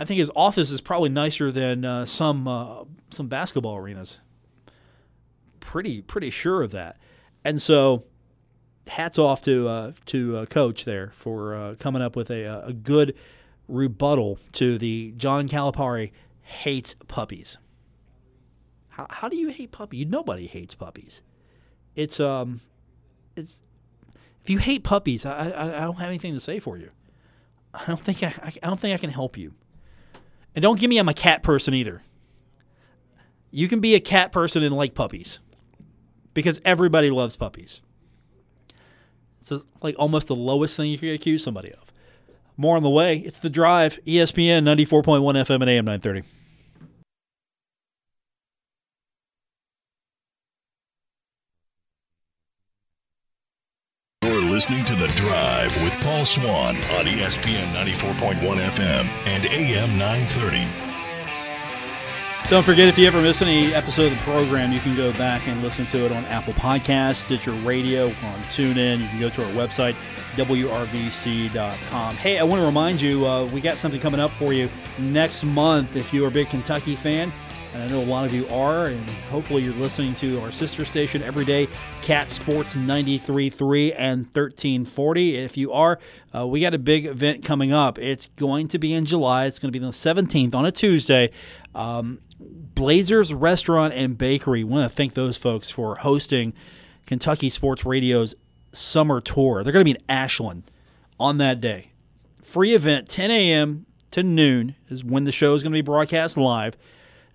I 0.00 0.06
think 0.06 0.18
his 0.18 0.30
office 0.34 0.70
is 0.70 0.80
probably 0.80 1.10
nicer 1.10 1.52
than 1.52 1.84
uh, 1.84 2.06
some 2.06 2.48
uh, 2.48 2.84
some 3.10 3.28
basketball 3.28 3.76
arenas. 3.76 4.18
Pretty 5.60 6.00
pretty 6.00 6.30
sure 6.30 6.62
of 6.62 6.70
that. 6.70 6.96
And 7.44 7.60
so, 7.60 8.04
hats 8.86 9.18
off 9.18 9.42
to 9.42 9.68
uh, 9.68 9.92
to 10.06 10.38
uh, 10.38 10.46
coach 10.46 10.84
there 10.84 11.12
for 11.16 11.54
uh, 11.54 11.74
coming 11.78 12.02
up 12.02 12.16
with 12.16 12.30
a, 12.30 12.64
a 12.66 12.72
good 12.72 13.14
rebuttal 13.68 14.38
to 14.52 14.78
the 14.78 15.14
John 15.16 15.48
Calipari 15.48 16.12
hates 16.42 16.94
puppies. 17.08 17.58
How, 18.90 19.06
how 19.10 19.28
do 19.28 19.36
you 19.36 19.48
hate 19.48 19.72
puppies? 19.72 20.06
Nobody 20.06 20.46
hates 20.46 20.74
puppies 20.74 21.22
it's 21.94 22.20
um, 22.20 22.60
it's 23.36 23.62
if 24.42 24.50
you 24.50 24.58
hate 24.58 24.84
puppies, 24.84 25.24
I, 25.24 25.50
I, 25.50 25.76
I 25.78 25.80
don't 25.80 25.96
have 25.96 26.08
anything 26.08 26.34
to 26.34 26.40
say 26.40 26.58
for 26.58 26.76
you. 26.76 26.90
I 27.72 27.84
don't 27.86 28.00
think 28.00 28.22
I, 28.22 28.32
I 28.62 28.66
don't 28.66 28.80
think 28.80 28.94
I 28.94 28.98
can 28.98 29.10
help 29.10 29.36
you. 29.36 29.54
And 30.54 30.62
don't 30.62 30.78
give 30.78 30.88
me 30.88 30.98
I'm 30.98 31.08
a 31.08 31.14
cat 31.14 31.42
person 31.42 31.74
either. 31.74 32.02
You 33.50 33.68
can 33.68 33.80
be 33.80 33.94
a 33.94 34.00
cat 34.00 34.32
person 34.32 34.62
and 34.62 34.74
like 34.74 34.94
puppies, 34.94 35.38
because 36.32 36.60
everybody 36.64 37.10
loves 37.10 37.36
puppies. 37.36 37.80
It's 39.50 39.64
like 39.82 39.94
almost 39.98 40.26
the 40.28 40.36
lowest 40.36 40.76
thing 40.76 40.90
you 40.90 40.98
could 40.98 41.10
accuse 41.10 41.42
somebody 41.42 41.72
of. 41.72 41.92
More 42.56 42.76
on 42.76 42.82
the 42.82 42.90
way. 42.90 43.18
It's 43.18 43.38
the 43.38 43.50
drive. 43.50 43.98
ESPN 44.06 44.62
94.1 44.64 45.20
FM 45.22 45.60
and 45.60 45.70
AM 45.70 45.84
930. 45.84 46.22
listening 54.54 54.84
to 54.84 54.94
The 54.94 55.08
Drive 55.08 55.82
with 55.82 56.00
Paul 56.00 56.24
Swann 56.24 56.76
on 56.76 57.06
ESPN 57.06 57.74
94.1 57.74 58.40
FM 58.40 59.06
and 59.26 59.46
AM 59.46 59.98
930. 59.98 60.83
Don't 62.50 62.62
forget, 62.62 62.88
if 62.88 62.98
you 62.98 63.06
ever 63.06 63.22
miss 63.22 63.40
any 63.40 63.74
episode 63.74 64.12
of 64.12 64.18
the 64.18 64.24
program, 64.24 64.70
you 64.70 64.78
can 64.78 64.94
go 64.94 65.12
back 65.14 65.48
and 65.48 65.62
listen 65.62 65.86
to 65.86 66.04
it 66.04 66.12
on 66.12 66.26
Apple 66.26 66.52
Podcasts, 66.52 67.24
Stitcher 67.24 67.52
Radio, 67.52 68.08
on 68.08 68.42
TuneIn. 68.52 69.00
You 69.00 69.08
can 69.08 69.18
go 69.18 69.30
to 69.30 69.44
our 69.46 69.52
website, 69.52 69.94
WRVC.com. 70.36 72.16
Hey, 72.16 72.38
I 72.38 72.42
want 72.42 72.60
to 72.60 72.66
remind 72.66 73.00
you, 73.00 73.26
uh, 73.26 73.46
we 73.46 73.62
got 73.62 73.78
something 73.78 73.98
coming 73.98 74.20
up 74.20 74.30
for 74.32 74.52
you 74.52 74.68
next 74.98 75.42
month. 75.42 75.96
If 75.96 76.12
you're 76.12 76.28
a 76.28 76.30
big 76.30 76.50
Kentucky 76.50 76.96
fan, 76.96 77.32
and 77.72 77.82
I 77.82 77.88
know 77.88 78.00
a 78.00 78.04
lot 78.04 78.24
of 78.24 78.32
you 78.32 78.46
are, 78.48 78.86
and 78.86 79.10
hopefully 79.30 79.62
you're 79.64 79.74
listening 79.74 80.14
to 80.16 80.38
our 80.40 80.52
sister 80.52 80.84
station 80.84 81.22
every 81.22 81.44
day, 81.44 81.66
Cat 82.02 82.30
Sports 82.30 82.74
93.3 82.76 83.94
and 83.98 84.26
1340. 84.26 85.38
If 85.38 85.56
you 85.56 85.72
are, 85.72 85.98
uh, 86.32 86.46
we 86.46 86.60
got 86.60 86.72
a 86.74 86.78
big 86.78 87.06
event 87.06 87.42
coming 87.42 87.72
up. 87.72 87.98
It's 87.98 88.28
going 88.36 88.68
to 88.68 88.78
be 88.78 88.92
in 88.92 89.06
July. 89.06 89.46
It's 89.46 89.58
going 89.58 89.72
to 89.72 89.78
be 89.78 89.84
the 89.84 89.90
17th 89.90 90.54
on 90.54 90.66
a 90.66 90.70
Tuesday. 90.70 91.32
Um, 91.74 92.20
Blazers 92.38 93.32
Restaurant 93.32 93.94
and 93.94 94.16
Bakery. 94.16 94.64
We 94.64 94.70
want 94.70 94.90
to 94.90 94.94
thank 94.94 95.14
those 95.14 95.36
folks 95.36 95.70
for 95.70 95.96
hosting 95.96 96.52
Kentucky 97.06 97.48
Sports 97.48 97.84
Radio's 97.84 98.34
summer 98.72 99.20
tour. 99.20 99.62
They're 99.62 99.72
going 99.72 99.84
to 99.84 99.92
be 99.92 99.98
in 99.98 100.04
Ashland 100.08 100.70
on 101.18 101.38
that 101.38 101.60
day. 101.60 101.92
Free 102.42 102.74
event, 102.74 103.08
10 103.08 103.30
a.m. 103.30 103.86
to 104.12 104.22
noon 104.22 104.76
is 104.88 105.04
when 105.04 105.24
the 105.24 105.32
show 105.32 105.54
is 105.54 105.62
going 105.62 105.72
to 105.72 105.76
be 105.76 105.82
broadcast 105.82 106.36
live. 106.36 106.76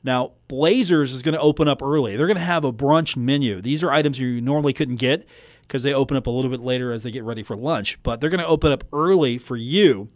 Now, 0.04 0.32
Blazers 0.47 1.13
is 1.13 1.21
going 1.21 1.36
to 1.36 1.41
open 1.41 1.67
up 1.67 1.82
early. 1.82 2.15
They're 2.15 2.28
going 2.28 2.38
to 2.38 2.43
have 2.43 2.63
a 2.63 2.71
brunch 2.71 3.17
menu. 3.17 3.62
These 3.62 3.84
are 3.84 3.91
items 3.91 4.17
you 4.17 4.39
normally 4.39 4.73
couldn't 4.73 4.95
get 4.95 5.28
because 5.63 5.84
they 5.84 5.93
open 5.93 6.15
up 6.15 6.25
a 6.25 6.30
little 6.30 6.49
bit 6.49 6.62
later 6.62 6.91
as 6.91 7.04
they 7.04 7.12
get 7.12 7.23
ready 7.23 7.43
for 7.43 7.56
lunch. 7.56 8.02
But 8.02 8.21
they're 8.21 8.30
going 8.30 8.39
to 8.39 8.47
open 8.47 8.71
up 8.71 8.86
early 8.93 9.38
for 9.38 9.58
you 9.58 10.10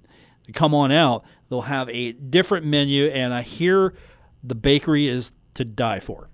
to 0.45 0.51
come 0.51 0.73
on 0.73 0.91
out. 0.91 1.25
They'll 1.49 1.61
have 1.61 1.89
a 1.89 2.13
different 2.13 2.65
menu, 2.65 3.07
and 3.07 3.33
I 3.33 3.41
hear 3.41 3.93
the 4.43 4.55
bakery 4.55 5.07
is 5.07 5.31
to 5.55 5.65
die 5.65 5.99
for. 5.99 6.29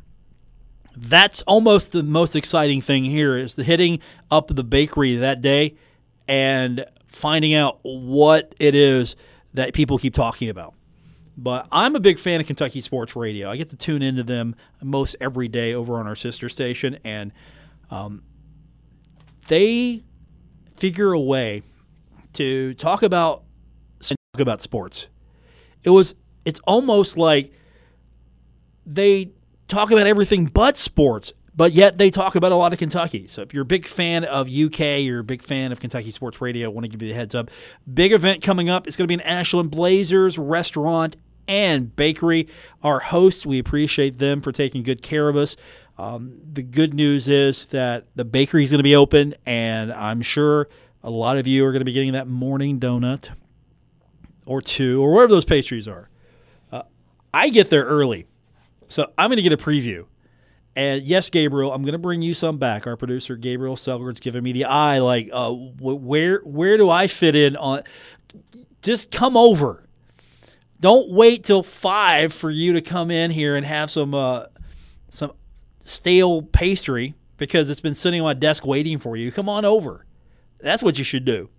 That's 0.96 1.42
almost 1.44 1.92
the 1.92 2.04
most 2.04 2.36
exciting 2.36 2.82
thing 2.82 3.06
here 3.06 3.38
is 3.38 3.56
the 3.56 3.64
hitting 3.64 4.00
up 4.32 4.48
the 4.48 4.64
bakery 4.64 5.16
that 5.18 5.42
day 5.42 5.76
and 6.28 6.86
finding 7.08 7.54
out 7.54 7.80
what 7.84 8.54
it 8.60 8.76
is 8.76 9.16
that 9.54 9.74
people 9.74 9.98
keep 9.98 10.14
talking 10.14 10.50
about. 10.50 10.74
But 11.38 11.68
I'm 11.72 11.96
a 11.96 12.00
big 12.00 12.20
fan 12.20 12.42
of 12.42 12.48
Kentucky 12.48 12.82
Sports 12.82 13.16
Radio. 13.16 13.50
I 13.50 13.56
get 13.56 13.70
to 13.70 13.78
tune 13.78 14.02
into 14.02 14.24
them 14.24 14.56
most 14.82 15.16
every 15.22 15.48
day 15.48 15.74
over 15.74 15.98
on 15.98 16.06
our 16.06 16.16
sister 16.16 16.50
station, 16.50 17.00
and 17.06 17.32
um, 17.90 18.24
they 19.48 20.04
figure 20.76 21.14
a 21.14 21.20
way 21.20 21.64
to 22.34 22.74
talk 22.74 23.04
about 23.04 23.44
talk 24.02 24.42
about 24.42 24.62
sports. 24.62 25.08
It 25.84 25.92
was 25.92 26.14
it's 26.44 26.60
almost 26.68 27.18
like 27.18 27.54
they 28.86 29.32
talk 29.68 29.92
about 29.92 30.08
everything 30.08 30.46
but 30.46 30.78
sports, 30.78 31.32
but 31.56 31.74
yet 31.74 31.98
they 31.98 32.10
talk 32.10 32.36
about 32.36 32.52
a 32.52 32.56
lot 32.56 32.74
of 32.74 32.80
Kentucky. 32.80 33.28
So 33.28 33.42
if 33.42 33.54
you're 33.54 33.64
a 33.64 33.66
big 33.66 33.86
fan 33.86 34.26
of 34.26 34.48
UK, 34.48 35.02
you're 35.02 35.20
a 35.20 35.24
big 35.24 35.44
fan 35.44 35.72
of 35.72 35.80
Kentucky 35.80 36.12
Sports 36.12 36.42
Radio, 36.42 36.70
I 36.70 36.74
want 36.74 36.86
to 36.86 36.90
give 36.90 37.02
you 37.02 37.10
the 37.10 37.14
heads 37.14 37.36
up. 37.36 37.50
Big 37.92 38.12
event 38.12 38.42
coming 38.42 38.70
up. 38.70 38.88
It's 38.88 38.96
going 38.96 39.08
to 39.08 39.10
be 39.10 39.22
an 39.22 39.28
Ashland 39.28 39.72
Blazers 39.72 40.38
restaurant 40.38 41.18
and 41.48 41.94
bakery. 41.96 42.48
Our 42.84 43.00
hosts, 43.00 43.46
we 43.46 43.60
appreciate 43.60 44.20
them 44.20 44.42
for 44.42 44.52
taking 44.52 44.84
good 44.84 45.02
care 45.02 45.28
of 45.28 45.36
us. 45.36 45.56
Um, 45.98 46.40
the 46.54 46.64
good 46.64 46.94
news 46.94 47.28
is 47.28 47.66
that 47.68 48.06
the 48.16 48.24
bakery 48.24 48.64
is 48.64 48.72
going 48.72 48.80
to 48.80 48.84
be 48.84 48.96
open, 48.96 49.36
and 49.46 49.92
I'm 49.92 50.22
sure 50.22 50.70
a 51.04 51.10
lot 51.10 51.38
of 51.38 51.46
you 51.46 51.66
are 51.66 51.74
going 51.74 51.82
to 51.82 51.86
be 51.86 51.92
getting 51.92 52.14
that 52.14 52.28
morning 52.28 52.80
donut 52.80 53.30
or 54.46 54.62
two 54.62 55.02
or 55.02 55.12
whatever 55.14 55.34
those 55.34 55.44
pastries 55.44 55.90
are. 55.90 56.10
Uh, 56.72 56.84
I 57.34 57.50
get 57.50 57.70
there 57.70 57.84
early, 57.84 58.28
so 58.90 59.12
I'm 59.18 59.30
going 59.30 59.38
to 59.38 59.44
get 59.44 59.54
a 59.54 59.58
preview. 59.58 60.06
And 60.76 61.04
yes, 61.04 61.30
Gabriel, 61.30 61.74
I'm 61.74 61.82
going 61.82 61.94
to 61.94 62.00
bring 62.00 62.22
you 62.22 62.34
some 62.34 62.58
back. 62.58 62.86
Our 62.86 62.96
producer 62.96 63.36
Gabriel 63.36 63.76
Selgard's 63.76 64.20
giving 64.20 64.44
me 64.44 64.52
the 64.52 64.66
eye, 64.66 65.00
like, 65.00 65.30
uh, 65.32 65.52
where 65.52 66.40
where 66.40 66.78
do 66.78 66.90
I 66.90 67.08
fit 67.08 67.36
in 67.36 67.56
on? 67.56 67.84
Just 68.82 69.12
come 69.12 69.36
over. 69.36 69.86
Don't 70.80 71.12
wait 71.12 71.44
till 71.44 71.64
five 71.64 72.34
for 72.34 72.50
you 72.50 72.74
to 72.74 72.82
come 72.82 73.12
in 73.12 73.32
here 73.32 73.56
and 73.56 73.66
have 73.66 73.92
some 73.92 74.14
uh, 74.14 74.46
some 75.10 75.34
stale 75.82 76.42
pastry 76.42 77.16
because 77.38 77.70
it's 77.70 77.82
been 77.82 77.96
sitting 77.96 78.22
on 78.22 78.26
my 78.26 78.34
desk 78.34 78.66
waiting 78.66 79.00
for 79.00 79.18
you. 79.18 79.32
Come 79.32 79.50
on 79.50 79.66
over. 79.66 80.06
That's 80.60 80.84
what 80.84 80.98
you 80.98 81.04
should 81.04 81.26
do. 81.26 81.50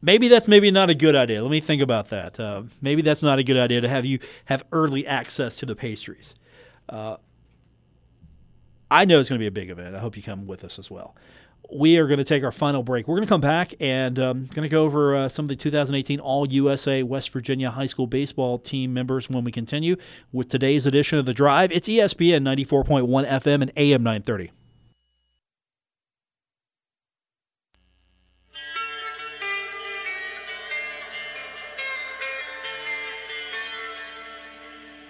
Maybe 0.00 0.28
that's 0.28 0.46
maybe 0.46 0.70
not 0.70 0.90
a 0.90 0.94
good 0.94 1.16
idea. 1.16 1.42
Let 1.42 1.50
me 1.50 1.60
think 1.60 1.82
about 1.82 2.10
that. 2.10 2.38
Uh, 2.38 2.62
maybe 2.80 3.02
that's 3.02 3.22
not 3.22 3.38
a 3.38 3.42
good 3.42 3.56
idea 3.56 3.80
to 3.80 3.88
have 3.88 4.04
you 4.04 4.20
have 4.44 4.62
early 4.70 5.06
access 5.06 5.56
to 5.56 5.66
the 5.66 5.74
pastries. 5.74 6.34
Uh, 6.88 7.16
I 8.90 9.04
know 9.04 9.18
it's 9.20 9.28
going 9.28 9.38
to 9.38 9.42
be 9.42 9.48
a 9.48 9.50
big 9.50 9.70
event. 9.70 9.94
I 9.94 9.98
hope 9.98 10.16
you 10.16 10.22
come 10.22 10.46
with 10.46 10.64
us 10.64 10.78
as 10.78 10.90
well. 10.90 11.14
We 11.70 11.98
are 11.98 12.06
going 12.06 12.18
to 12.18 12.24
take 12.24 12.44
our 12.44 12.52
final 12.52 12.82
break. 12.82 13.06
We're 13.06 13.16
going 13.16 13.26
to 13.26 13.28
come 13.28 13.42
back 13.42 13.74
and 13.80 14.18
um, 14.18 14.46
going 14.54 14.62
to 14.62 14.70
go 14.70 14.84
over 14.84 15.14
uh, 15.14 15.28
some 15.28 15.44
of 15.44 15.48
the 15.50 15.56
2018 15.56 16.20
All 16.20 16.50
USA 16.50 17.02
West 17.02 17.30
Virginia 17.30 17.70
High 17.70 17.84
School 17.86 18.06
baseball 18.06 18.58
team 18.58 18.94
members 18.94 19.28
when 19.28 19.44
we 19.44 19.52
continue 19.52 19.96
with 20.32 20.48
today's 20.48 20.86
edition 20.86 21.18
of 21.18 21.26
The 21.26 21.34
Drive. 21.34 21.70
It's 21.72 21.86
ESPN 21.86 22.42
94.1 22.42 23.28
FM 23.28 23.62
and 23.62 23.72
AM 23.76 24.02
930. 24.02 24.52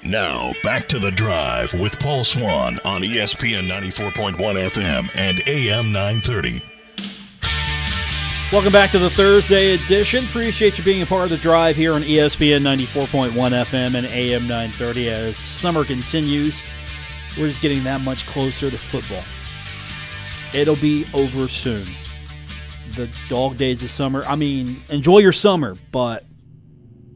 Now, 0.08 0.54
back 0.62 0.88
to 0.88 0.98
the 0.98 1.10
drive 1.10 1.74
with 1.74 1.98
Paul 2.00 2.24
Swann 2.24 2.80
on 2.82 3.02
ESPN 3.02 3.68
94.1 3.68 4.38
FM 4.38 5.14
and 5.14 5.46
AM 5.46 5.92
930. 5.92 6.62
Welcome 8.50 8.72
back 8.72 8.90
to 8.92 8.98
the 8.98 9.10
Thursday 9.10 9.74
edition. 9.74 10.24
Appreciate 10.24 10.78
you 10.78 10.84
being 10.84 11.02
a 11.02 11.06
part 11.06 11.24
of 11.24 11.30
the 11.30 11.36
drive 11.36 11.76
here 11.76 11.92
on 11.92 12.02
ESPN 12.02 12.62
94.1 12.62 13.32
FM 13.34 13.94
and 13.96 14.06
AM 14.06 14.48
930 14.48 15.10
as 15.10 15.36
summer 15.36 15.84
continues. 15.84 16.58
We're 17.38 17.48
just 17.48 17.60
getting 17.60 17.84
that 17.84 18.00
much 18.00 18.26
closer 18.26 18.70
to 18.70 18.78
football. 18.78 19.24
It'll 20.54 20.76
be 20.76 21.04
over 21.12 21.48
soon. 21.48 21.86
The 22.94 23.10
dog 23.28 23.58
days 23.58 23.82
of 23.82 23.90
summer. 23.90 24.24
I 24.24 24.36
mean, 24.36 24.82
enjoy 24.88 25.18
your 25.18 25.32
summer, 25.32 25.76
but 25.92 26.24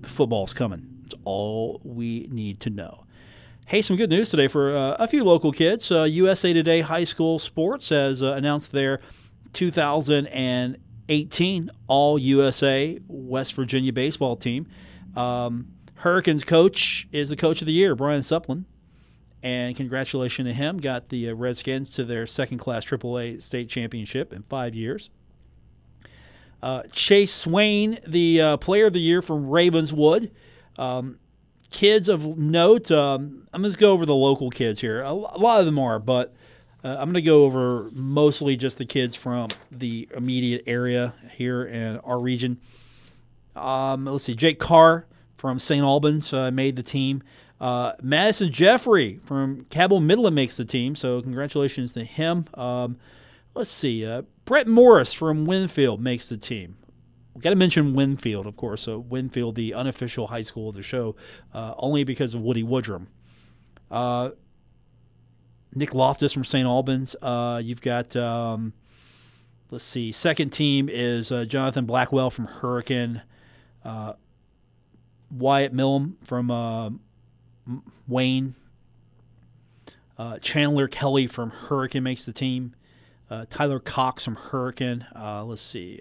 football's 0.03 0.53
coming. 0.53 0.92
It's 1.13 1.21
all 1.25 1.81
we 1.85 2.27
need 2.31 2.61
to 2.61 2.71
know. 2.71 3.05
Hey, 3.67 3.83
some 3.83 3.97
good 3.97 4.09
news 4.09 4.31
today 4.31 4.49
for 4.49 4.75
uh, 4.75 4.97
a 4.99 5.07
few 5.07 5.25
local 5.25 5.53
kids. 5.53 5.93
Uh, 5.93 6.05
USA 6.05 6.55
Today 6.55 6.81
High 6.81 7.05
School 7.05 7.39
Sports 7.39 7.91
has 7.91 8.23
uh, 8.23 8.33
announced 8.33 8.73
their 8.73 9.01
2018 9.53 11.71
All 11.87 12.19
USA 12.19 12.99
West 13.09 13.53
Virginia 13.53 13.93
baseball 13.93 14.37
team. 14.37 14.67
Um, 15.15 15.67
Hurricanes 15.97 16.45
coach 16.45 17.07
is 17.13 17.29
the 17.29 17.37
coach 17.37 17.61
of 17.61 17.67
the 17.67 17.75
year, 17.75 17.95
Brian 17.95 18.23
Supplin. 18.23 18.65
And 19.43 19.77
congratulations 19.77 20.49
to 20.49 20.55
him. 20.55 20.79
Got 20.79 21.11
the 21.11 21.29
uh, 21.29 21.35
Redskins 21.35 21.93
to 21.97 22.05
their 22.05 22.27
second 22.27 22.57
class 22.57 22.87
AAA 22.87 23.43
state 23.43 23.69
championship 23.69 24.33
in 24.33 24.45
five 24.45 24.75
years. 24.75 25.11
Uh, 26.63 26.85
Chase 26.91 27.35
Swain, 27.35 27.99
the 28.07 28.41
uh, 28.41 28.57
player 28.57 28.87
of 28.87 28.95
the 28.95 29.01
year 29.01 29.21
from 29.21 29.51
Ravenswood. 29.51 30.31
Um, 30.79 31.19
kids 31.71 32.09
of 32.09 32.39
note, 32.39 32.91
um, 32.91 33.49
I'm 33.53 33.63
going 33.63 33.73
to 33.73 33.79
go 33.79 33.93
over 33.93 34.07
the 34.07 34.15
local 34.15 34.51
kids 34.51 34.81
here. 34.81 35.03
A, 35.03 35.11
a 35.11 35.39
lot 35.39 35.61
of 35.61 35.67
them 35.67 35.79
are, 35.79 35.99
but 35.99 36.35
uh, 36.85 36.89
I'm 36.89 37.07
going 37.07 37.15
to 37.15 37.23
go 37.23 37.45
over 37.45 37.91
mostly 37.93 38.57
just 38.57 38.79
the 38.79 38.85
kids 38.85 39.15
from 39.17 39.49
the 39.71 40.09
immediate 40.15 40.65
area 40.67 41.15
here 41.33 41.65
in 41.65 41.99
our 41.99 42.19
region. 42.19 42.61
Um, 43.57 44.05
let's 44.05 44.25
see, 44.25 44.35
Jake 44.35 44.59
Carr 44.59 45.07
from 45.37 45.59
St. 45.59 45.83
Albans 45.83 46.33
uh, 46.33 46.51
made 46.51 46.77
the 46.77 46.83
team. 46.83 47.23
Uh, 47.61 47.93
Madison 48.03 48.51
Jeffrey 48.51 49.21
from 49.25 49.67
Cabell 49.71 50.01
Midland 50.01 50.35
makes 50.35 50.57
the 50.57 50.65
team, 50.65 50.97
so 50.97 51.23
congratulations 51.23 51.93
to 51.93 52.05
him. 52.05 52.47
Um, 52.55 52.97
let's 53.55 53.71
see, 53.71 54.05
uh, 54.05 54.23
Brett 54.45 54.67
Morris 54.67 55.13
from 55.13 55.47
Winfield 55.47 56.01
makes 56.01 56.27
the 56.27 56.37
team. 56.37 56.77
Got 57.41 57.51
to 57.51 57.57
mention 57.57 57.95
Winfield, 57.95 58.47
of 58.47 58.57
course. 58.57 58.83
So 58.83 58.99
Winfield, 58.99 59.55
the 59.55 59.75
unofficial 59.75 60.27
high 60.27 60.43
school 60.43 60.69
of 60.69 60.75
the 60.75 60.83
show, 60.83 61.17
uh, 61.55 61.75
only 61.79 62.05
because 62.05 62.35
of 62.35 62.43
Woody 62.43 62.63
Woodrum. 62.63 63.07
Uh, 63.91 64.31
Nick 65.75 65.95
Loftus 65.95 66.33
from 66.33 66.45
St. 66.45 66.67
Albans. 66.67 67.17
Uh, 67.23 67.61
you've 67.63 67.81
got, 67.81 68.15
um, 68.17 68.75
let's 69.71 69.85
see, 69.85 70.13
second 70.13 70.51
team 70.51 70.89
is 70.91 71.33
uh, 71.33 71.45
Jonathan 71.47 71.87
Blackwell 71.87 72.31
from 72.31 72.47
Hurricane. 72.47 73.23
Uh, 73.85 74.13
Wyatt 75.31 75.75
Millam 75.75 76.15
from 76.25 76.51
uh, 76.51 76.91
Wayne. 78.07 78.55
Chandler 80.41 80.87
Kelly 80.87 81.27
from 81.27 81.51
Hurricane 81.51 82.05
makes 82.05 82.25
the 82.25 82.33
team. 82.33 82.77
Tyler 83.51 83.81
Cox 83.81 84.25
from 84.25 84.37
Hurricane. 84.37 85.05
Let's 85.17 85.63
see. 85.63 86.01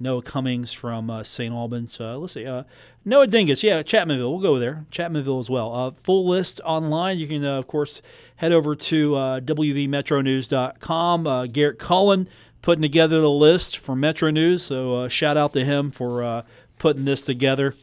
Noah 0.00 0.22
Cummings 0.22 0.72
from 0.72 1.10
uh, 1.10 1.22
St. 1.22 1.54
Albans. 1.54 2.00
Uh, 2.00 2.16
let's 2.16 2.32
see. 2.32 2.46
Uh, 2.46 2.62
Noah 3.04 3.26
Dingus. 3.26 3.62
Yeah, 3.62 3.82
Chapmanville. 3.82 4.30
We'll 4.30 4.40
go 4.40 4.58
there. 4.58 4.86
Chapmanville 4.90 5.38
as 5.38 5.50
well. 5.50 5.74
Uh, 5.74 5.90
full 6.02 6.26
list 6.26 6.60
online. 6.64 7.18
You 7.18 7.28
can, 7.28 7.44
uh, 7.44 7.58
of 7.58 7.66
course, 7.66 8.00
head 8.36 8.52
over 8.52 8.74
to 8.74 9.14
uh, 9.14 9.40
WVMetroNews.com. 9.40 11.48
Garrett 11.52 11.78
Cullen 11.78 12.28
putting 12.62 12.82
together 12.82 13.20
the 13.20 13.30
list 13.30 13.76
for 13.76 13.94
Metro 13.94 14.30
News. 14.30 14.62
So 14.62 15.06
shout 15.08 15.36
out 15.36 15.52
to 15.52 15.64
him 15.64 15.90
for 15.90 16.44
putting 16.78 17.04
this 17.04 17.22
together. 17.22 17.74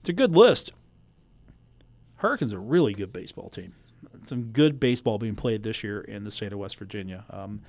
It's 0.00 0.08
a 0.08 0.12
good 0.12 0.36
list. 0.36 0.72
Hurricanes 2.16 2.52
are 2.52 2.58
a 2.58 2.60
really 2.60 2.94
good 2.94 3.12
baseball 3.12 3.48
team. 3.48 3.74
Some 4.24 4.50
good 4.52 4.80
baseball 4.80 5.18
being 5.18 5.36
played 5.36 5.62
this 5.62 5.84
year 5.84 6.00
in 6.00 6.24
the 6.24 6.30
state 6.30 6.52
of 6.52 6.58
West 6.58 6.76
Virginia. 6.76 7.24
Um, 7.30 7.60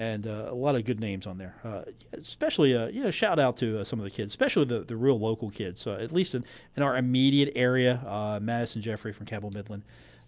and 0.00 0.26
uh, 0.26 0.46
a 0.48 0.54
lot 0.54 0.74
of 0.74 0.86
good 0.86 0.98
names 0.98 1.26
on 1.26 1.36
there. 1.36 1.54
Uh, 1.62 1.82
especially, 2.14 2.74
uh, 2.74 2.86
you 2.86 3.04
know, 3.04 3.10
shout 3.10 3.38
out 3.38 3.54
to 3.58 3.80
uh, 3.80 3.84
some 3.84 4.00
of 4.00 4.04
the 4.04 4.10
kids, 4.10 4.32
especially 4.32 4.64
the, 4.64 4.80
the 4.80 4.96
real 4.96 5.20
local 5.20 5.50
kids. 5.50 5.86
Uh, 5.86 5.98
at 6.00 6.10
least 6.10 6.34
in, 6.34 6.42
in 6.74 6.82
our 6.82 6.96
immediate 6.96 7.52
area, 7.54 8.02
uh, 8.06 8.40
Madison 8.40 8.80
Jeffrey 8.80 9.12
from 9.12 9.26
Cabell 9.26 9.50
Midland. 9.50 9.82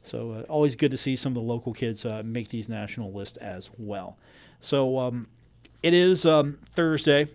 So 0.05 0.45
always 0.51 0.77
good 0.77 0.91
to 0.91 0.99
see 0.99 1.17
some 1.17 1.33
of 1.33 1.37
the 1.37 1.41
local 1.41 1.73
kids 1.73 2.05
make 2.23 2.49
these 2.49 2.69
national 2.69 3.15
lists 3.15 3.39
as 3.39 3.71
well. 3.79 4.19
So 4.61 4.99
um, 4.99 5.29
it 5.83 5.95
is 5.95 6.27
um, 6.27 6.59
Thursday, 6.75 7.29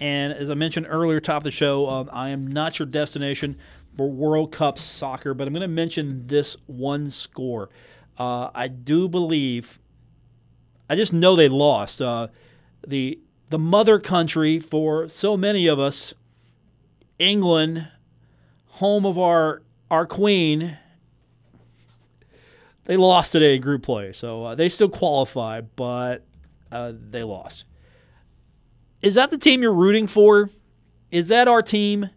and 0.00 0.32
as 0.32 0.50
I 0.50 0.54
mentioned 0.54 0.86
earlier, 0.88 1.20
top 1.20 1.36
of 1.36 1.44
the 1.44 1.50
show, 1.52 1.88
um, 1.88 2.10
I 2.12 2.30
am 2.30 2.46
not 2.48 2.80
your 2.80 2.86
destination 2.86 3.56
for 3.96 4.10
World 4.10 4.50
Cup 4.50 4.80
soccer, 4.80 5.32
but 5.32 5.46
I'm 5.46 5.52
going 5.52 5.60
to 5.60 5.68
mention 5.68 6.26
this 6.26 6.56
one 6.66 7.08
score. 7.08 7.70
I 8.18 8.68
do 8.68 9.08
believe, 9.08 9.78
I 10.90 10.96
just 10.96 11.12
know 11.12 11.36
they 11.36 11.48
lost. 11.48 12.02
Uh, 12.02 12.26
the 12.84 13.20
the 13.48 13.60
mother 13.60 14.00
country 14.00 14.58
for 14.58 15.08
so 15.08 15.36
many 15.36 15.68
of 15.68 15.78
us, 15.78 16.14
England, 17.16 17.86
home 18.66 19.06
of 19.06 19.16
our 19.16 19.62
our 19.88 20.04
queen, 20.04 20.76
they 22.86 22.96
lost 22.96 23.30
today 23.30 23.54
in 23.54 23.62
group 23.62 23.84
play. 23.84 24.12
So 24.12 24.46
uh, 24.46 24.54
they 24.56 24.68
still 24.68 24.88
qualify, 24.88 25.60
but 25.60 26.24
uh, 26.72 26.92
they 27.10 27.22
lost. 27.22 27.66
Is 29.00 29.14
that 29.14 29.30
the 29.30 29.38
team 29.38 29.62
you're 29.62 29.72
rooting 29.72 30.08
for? 30.08 30.50
Is 31.12 31.28
that 31.28 31.46
our 31.46 31.62
team? 31.62 32.10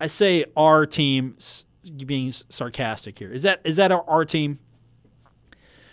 I 0.00 0.06
say 0.06 0.44
our 0.56 0.86
team, 0.86 1.38
being 2.06 2.30
sarcastic 2.30 3.18
here. 3.18 3.32
Is 3.32 3.42
that 3.42 3.62
is 3.64 3.76
that 3.76 3.90
our, 3.90 4.08
our 4.08 4.24
team? 4.24 4.60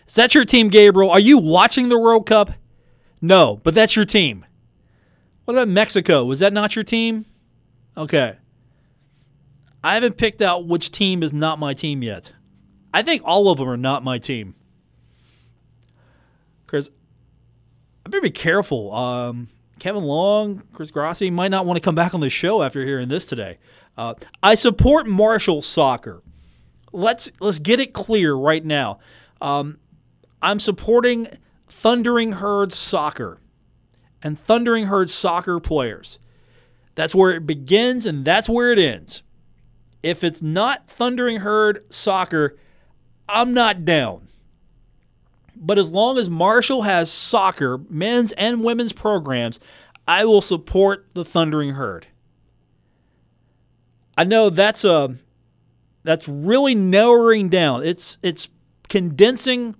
Is 0.10 0.16
that 0.16 0.34
your 0.34 0.44
team, 0.44 0.70
Gabriel? 0.70 1.12
Are 1.12 1.20
you 1.20 1.38
watching 1.38 1.90
the 1.90 2.00
World 2.00 2.26
Cup? 2.26 2.50
No, 3.22 3.62
but 3.64 3.76
that's 3.76 3.96
your 3.96 4.06
team. 4.06 4.44
What 5.46 5.54
about 5.54 5.68
Mexico? 5.68 6.26
Was 6.26 6.40
that 6.40 6.52
not 6.52 6.76
your 6.76 6.84
team? 6.84 7.26
Okay. 7.96 8.36
I 9.84 9.94
haven't 9.94 10.18
picked 10.18 10.42
out 10.42 10.66
which 10.66 10.90
team 10.92 11.22
is 11.22 11.32
not 11.32 11.60
my 11.60 11.76
team 11.76 12.02
yet. 12.02 12.34
I 12.92 13.04
think 13.04 13.22
all 13.24 13.50
of 13.50 13.60
them 13.60 13.70
are 13.70 13.78
not 13.78 14.04
my 14.04 14.18
team. 14.18 14.56
Because 16.66 16.90
I 18.04 18.10
better 18.10 18.22
be 18.22 18.32
careful. 18.32 18.92
Um, 18.92 19.50
Kevin 19.78 20.04
Long, 20.04 20.64
Chris 20.74 20.90
Grassi 20.90 21.30
might 21.30 21.52
not 21.52 21.68
want 21.68 21.78
to 21.78 21.82
come 21.82 21.94
back 21.94 22.16
on 22.16 22.20
the 22.20 22.32
show 22.32 22.64
after 22.64 22.84
hearing 22.84 23.10
this 23.10 23.28
today. 23.28 23.60
Uh, 23.96 24.16
I 24.42 24.56
support 24.56 25.06
Marshall 25.06 25.62
soccer. 25.62 26.24
Let's 26.92 27.32
let's 27.40 27.60
get 27.60 27.80
it 27.80 27.94
clear 27.94 28.34
right 28.34 28.66
now. 28.66 28.98
Um, 29.40 29.78
I'm 30.42 30.60
supporting 30.60 31.28
Thundering 31.68 32.34
Herd 32.34 32.74
soccer 32.74 33.40
and 34.22 34.40
Thundering 34.40 34.86
Herd 34.86 35.10
soccer 35.10 35.60
players. 35.60 36.20
That's 36.96 37.16
where 37.16 37.32
it 37.32 37.46
begins 37.46 38.06
and 38.06 38.26
that's 38.26 38.50
where 38.50 38.72
it 38.72 38.80
ends. 38.80 39.22
If 40.02 40.24
it's 40.24 40.42
not 40.42 40.90
Thundering 40.90 41.38
Herd 41.38 41.86
soccer, 41.90 42.58
I'm 43.28 43.54
not 43.54 43.86
down. 43.86 44.28
But 45.56 45.78
as 45.78 45.92
long 45.92 46.18
as 46.18 46.30
Marshall 46.30 46.84
has 46.84 47.12
soccer, 47.12 47.80
men's 47.90 48.32
and 48.34 48.64
women's 48.64 48.94
programs, 48.94 49.60
I 50.08 50.26
will 50.26 50.42
support 50.42 51.08
the 51.14 51.26
Thundering 51.26 51.74
Herd. 51.74 52.08
I 54.18 54.24
know 54.24 54.50
that's 54.50 54.84
a 54.84 55.16
that's 56.04 56.28
really 56.28 56.76
narrowing 56.76 57.50
down. 57.50 57.84
It's 57.84 58.18
it's 58.24 58.48
condensing 58.88 59.76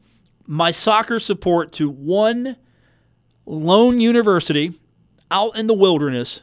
my 0.50 0.72
soccer 0.72 1.20
support 1.20 1.72
to 1.74 1.90
one 1.90 2.58
lone 3.46 4.02
university 4.02 4.80
out 5.30 5.56
in 5.56 5.68
the 5.68 5.74
wilderness. 5.74 6.42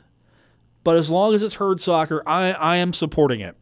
But 0.85 0.97
as 0.97 1.11
long 1.11 1.35
as 1.35 1.43
it's 1.43 1.57
herd 1.57 1.81
soccer, 1.81 2.23
I, 2.27 2.53
I 2.53 2.77
am 2.77 2.93
supporting 2.93 3.41
it 3.41 3.57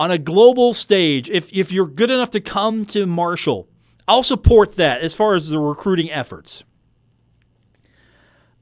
on 0.00 0.10
a 0.10 0.16
global 0.16 0.72
stage, 0.72 1.28
if, 1.28 1.52
if 1.52 1.70
you're 1.70 1.86
good 1.86 2.10
enough 2.10 2.30
to 2.30 2.40
come 2.40 2.86
to 2.86 3.04
Marshall, 3.04 3.68
I'll 4.08 4.22
support 4.22 4.76
that 4.76 5.02
as 5.02 5.12
far 5.12 5.34
as 5.34 5.50
the 5.50 5.58
recruiting 5.58 6.10
efforts. 6.10 6.64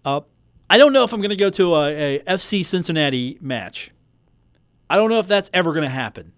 Uh, 0.05 0.23
I 0.69 0.79
don't 0.79 0.93
know 0.93 1.05
if 1.05 1.13
I'm 1.13 1.21
going 1.21 1.31
to 1.31 1.37
go 1.37 1.49
to 1.51 1.77
a, 1.77 2.17
a 2.17 2.19
FC 2.25 2.67
Cincinnati 2.67 3.39
match. 3.41 3.93
I 4.91 4.97
don't 4.97 5.11
know 5.11 5.21
if 5.21 5.29
that's 5.29 5.49
ever 5.55 5.73
going 5.73 5.85
to 5.85 5.89
happen. 5.89 6.33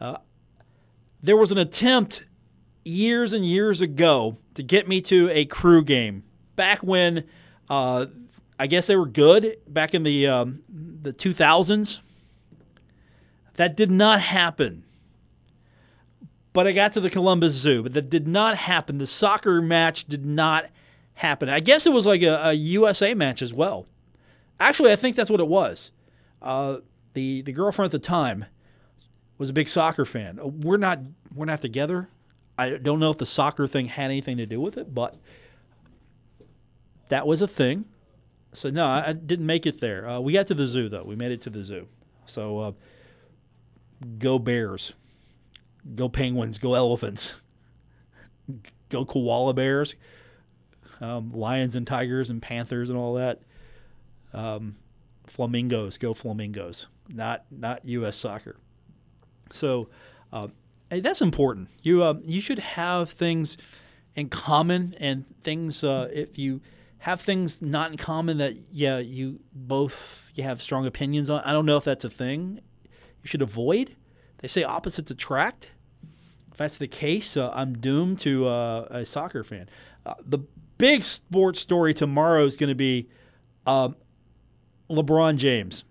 Uh, 0.00 0.16
there 1.22 1.36
was 1.36 1.52
an 1.52 1.58
attempt 1.58 2.24
years 2.84 3.32
and 3.32 3.44
years 3.44 3.80
ago 3.80 4.38
to 4.54 4.62
get 4.62 4.88
me 4.88 5.00
to 5.02 5.30
a 5.30 5.44
crew 5.44 5.82
game 5.84 6.24
back 6.56 6.82
when 6.82 7.24
uh, 7.68 8.06
I 8.58 8.66
guess 8.66 8.86
they 8.86 8.96
were 8.96 9.06
good 9.06 9.58
back 9.66 9.94
in 9.94 10.02
the 10.02 10.26
um, 10.26 10.62
the 10.68 11.12
2000s. 11.12 11.98
That 13.54 13.76
did 13.76 13.90
not 13.90 14.20
happen. 14.20 14.84
But 16.52 16.66
I 16.66 16.72
got 16.72 16.92
to 16.94 17.00
the 17.00 17.08
Columbus 17.10 17.54
Zoo, 17.54 17.82
but 17.82 17.94
that 17.94 18.10
did 18.10 18.28
not 18.28 18.58
happen. 18.58 18.98
The 18.98 19.06
soccer 19.06 19.62
match 19.62 20.04
did 20.04 20.26
not 20.26 20.66
happen. 21.14 21.48
I 21.48 21.60
guess 21.60 21.86
it 21.86 21.92
was 21.92 22.04
like 22.04 22.22
a, 22.22 22.48
a 22.48 22.52
USA 22.52 23.14
match 23.14 23.40
as 23.40 23.54
well. 23.54 23.86
Actually, 24.60 24.92
I 24.92 24.96
think 24.96 25.16
that's 25.16 25.30
what 25.30 25.40
it 25.40 25.48
was. 25.48 25.90
Uh, 26.42 26.78
the 27.14 27.42
the 27.42 27.52
girlfriend 27.52 27.86
at 27.86 27.92
the 27.92 28.06
time 28.06 28.44
was 29.38 29.50
a 29.50 29.52
big 29.52 29.68
soccer 29.68 30.04
fan. 30.04 30.38
Uh, 30.38 30.46
We're 30.46 30.76
not 30.76 31.00
we're 31.34 31.46
not 31.46 31.62
together. 31.62 32.08
I 32.58 32.70
don't 32.70 33.00
know 33.00 33.10
if 33.10 33.18
the 33.18 33.26
soccer 33.26 33.66
thing 33.66 33.86
had 33.86 34.06
anything 34.06 34.36
to 34.36 34.46
do 34.46 34.60
with 34.60 34.76
it, 34.76 34.94
but 34.94 35.16
that 37.08 37.26
was 37.26 37.42
a 37.42 37.48
thing. 37.48 37.86
So 38.52 38.68
no, 38.68 38.86
I, 38.86 39.12
didn't 39.12 39.46
make 39.46 39.64
it 39.66 39.80
there. 39.80 40.08
Uh, 40.08 40.20
we 40.20 40.34
got 40.34 40.46
to 40.48 40.54
the 40.54 40.66
zoo 40.66 40.88
though. 40.88 41.04
We 41.04 41.16
made 41.16 41.32
it 41.32 41.40
to 41.42 41.50
the 41.50 41.64
zoo. 41.64 41.88
So 42.26 42.58
uh, 42.58 42.72
go 44.18 44.38
Bears, 44.38 44.92
go 45.94 46.08
Penguins, 46.08 46.58
go 46.58 46.74
Elephants, 46.74 47.34
go 48.90 49.04
koala 49.04 49.54
bears, 49.54 49.94
um, 51.00 51.32
lions 51.32 51.76
and 51.76 51.86
tigers 51.86 52.30
and 52.30 52.40
panthers 52.42 52.90
and 52.90 52.98
all 52.98 53.14
that. 53.14 53.40
Um, 54.34 54.76
flamingos, 55.26 55.98
go 55.98 56.14
flamingos. 56.14 56.86
Not 57.08 57.44
not 57.50 57.84
U.S. 57.86 58.16
soccer. 58.16 58.56
So 59.52 59.88
hey, 60.32 60.48
that's 61.00 61.20
important. 61.20 61.68
You 61.82 62.02
uh, 62.02 62.14
you 62.24 62.40
should 62.40 62.58
have 62.58 63.10
things 63.10 63.56
in 64.14 64.28
common 64.28 64.94
and 64.98 65.24
things 65.42 65.82
uh, 65.82 66.08
if 66.12 66.38
you 66.38 66.60
have 66.98 67.20
things 67.20 67.60
not 67.60 67.90
in 67.90 67.96
common 67.96 68.38
that 68.38 68.54
yeah 68.70 68.98
you 68.98 69.40
both 69.52 70.30
you 70.34 70.44
have 70.44 70.62
strong 70.62 70.86
opinions 70.86 71.30
on. 71.30 71.40
I 71.44 71.52
don't 71.52 71.66
know 71.66 71.76
if 71.76 71.84
that's 71.84 72.04
a 72.04 72.10
thing 72.10 72.60
you 73.22 73.28
should 73.28 73.42
avoid. 73.42 73.96
They 74.38 74.48
say 74.48 74.64
opposites 74.64 75.10
attract. 75.10 75.68
If 76.50 76.58
that's 76.58 76.76
the 76.76 76.88
case, 76.88 77.36
uh, 77.36 77.50
I'm 77.54 77.78
doomed 77.78 78.18
to 78.20 78.46
uh, 78.46 78.86
a 78.90 79.04
soccer 79.04 79.42
fan. 79.42 79.68
Uh, 80.04 80.14
the 80.24 80.38
big 80.78 81.04
sports 81.04 81.60
story 81.60 81.94
tomorrow 81.94 82.44
is 82.44 82.56
going 82.56 82.68
to 82.68 82.74
be 82.74 83.08
um, 83.66 83.96
LeBron 84.90 85.36
James. 85.36 85.84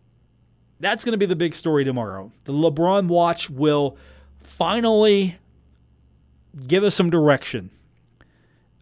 That's 0.79 1.03
going 1.03 1.13
to 1.13 1.17
be 1.17 1.25
the 1.25 1.35
big 1.35 1.55
story 1.55 1.83
tomorrow. 1.83 2.31
The 2.43 2.53
LeBron 2.53 3.07
watch 3.07 3.49
will 3.49 3.97
finally 4.43 5.37
give 6.67 6.83
us 6.83 6.95
some 6.95 7.09
direction. 7.09 7.69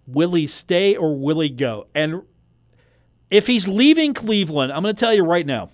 Will 0.08 0.34
he 0.34 0.48
stay 0.48 0.96
or 0.96 1.16
will 1.16 1.40
he 1.40 1.50
go? 1.50 1.88
And 1.94 2.24
if 3.30 3.48
he's 3.48 3.68
leaving 3.68 4.14
Cleveland, 4.14 4.72
I'm 4.72 4.82
going 4.82 4.96
to 4.96 5.00
tell 5.00 5.14
you 5.14 5.24
right 5.24 5.46
now, 5.46 5.70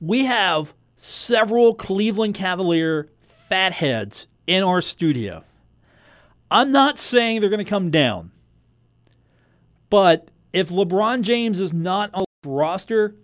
we 0.00 0.24
have 0.24 0.72
several 0.96 1.74
Cleveland 1.74 2.34
Cavalier 2.34 3.08
fatheads 3.48 4.26
in 4.46 4.62
our 4.62 4.80
studio. 4.80 5.44
I'm 6.50 6.72
not 6.72 6.98
saying 6.98 7.40
they're 7.40 7.50
going 7.50 7.64
to 7.64 7.68
come 7.68 7.90
down, 7.90 8.30
but 9.90 10.28
if 10.52 10.68
LeBron 10.68 11.22
James 11.22 11.58
is 11.58 11.72
not 11.72 12.10
on 12.14 12.24
the 12.42 12.48
roster, 12.48 13.14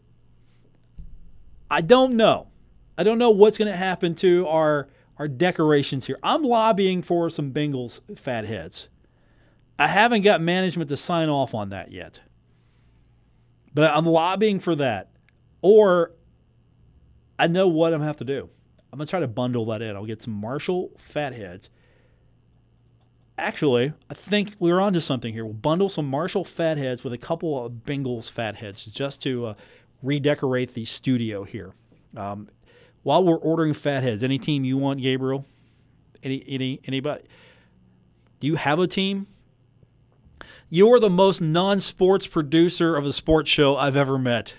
I 1.71 1.81
don't 1.81 2.15
know. 2.15 2.49
I 3.01 3.03
don't 3.03 3.17
know 3.17 3.31
what's 3.31 3.57
going 3.57 3.71
to 3.71 3.79
happen 3.79 4.15
to 4.17 4.47
our 4.47 4.87
our 5.17 5.27
decorations 5.27 6.05
here. 6.05 6.19
I'm 6.23 6.43
lobbying 6.43 7.01
for 7.01 7.31
some 7.31 7.51
Bengals 7.51 8.01
fat 8.19 8.45
heads. 8.45 8.89
I 9.79 9.89
haven't 9.89 10.21
got 10.21 10.43
management 10.43 10.91
to 10.91 10.99
sign 10.99 11.31
off 11.31 11.55
on 11.55 11.71
that 11.71 11.93
yet. 11.93 12.21
But 13.73 13.91
I'm 13.91 14.05
lobbying 14.05 14.61
for 14.61 14.75
that. 14.77 15.09
Or 15.63 16.13
I 17.39 17.47
know 17.47 17.69
what 17.69 17.95
I'm 17.95 18.01
to 18.01 18.07
have 18.07 18.19
to 18.19 18.25
do. 18.25 18.51
I'm 18.93 18.99
going 18.99 19.07
to 19.07 19.11
try 19.11 19.21
to 19.21 19.29
bundle 19.29 19.65
that 19.67 19.81
in. 19.81 19.97
I'll 19.97 20.05
get 20.05 20.21
some 20.21 20.35
Marshall 20.35 20.91
fat 20.99 21.33
heads. 21.33 21.71
Actually, 23.39 23.95
I 24.11 24.15
think 24.15 24.57
we're 24.59 24.81
onto 24.81 25.01
something 25.01 25.33
here. 25.33 25.47
We'll 25.47 25.55
bundle 25.55 25.89
some 25.89 26.07
Marshall 26.07 26.45
fat 26.45 26.77
heads 26.77 27.03
with 27.03 27.15
a 27.15 27.19
couple 27.19 27.65
of 27.65 27.73
Bengals 27.73 28.31
fat 28.31 28.57
heads 28.57 28.85
just 28.85 29.23
to 29.23 29.47
uh, 29.47 29.55
redecorate 30.03 30.75
the 30.75 30.85
studio 30.85 31.45
here. 31.45 31.73
Um, 32.15 32.49
while 33.03 33.25
we're 33.25 33.37
ordering 33.37 33.75
fatheads, 33.75 34.23
any 34.23 34.39
team 34.39 34.65
you 34.65 34.77
want, 34.77 35.01
Gabriel? 35.01 35.47
Any 36.23 36.45
any 36.47 36.81
anybody? 36.85 37.23
Do 38.41 38.47
you 38.47 38.57
have 38.57 38.79
a 38.79 38.87
team? 38.87 39.27
You're 40.69 41.01
the 41.01 41.11
most 41.11 41.41
non-sports 41.41 42.27
producer 42.27 42.95
of 42.97 43.05
a 43.05 43.13
sports 43.13 43.51
show 43.51 43.77
I've 43.77 43.97
ever 43.97 44.19
met. 44.19 44.55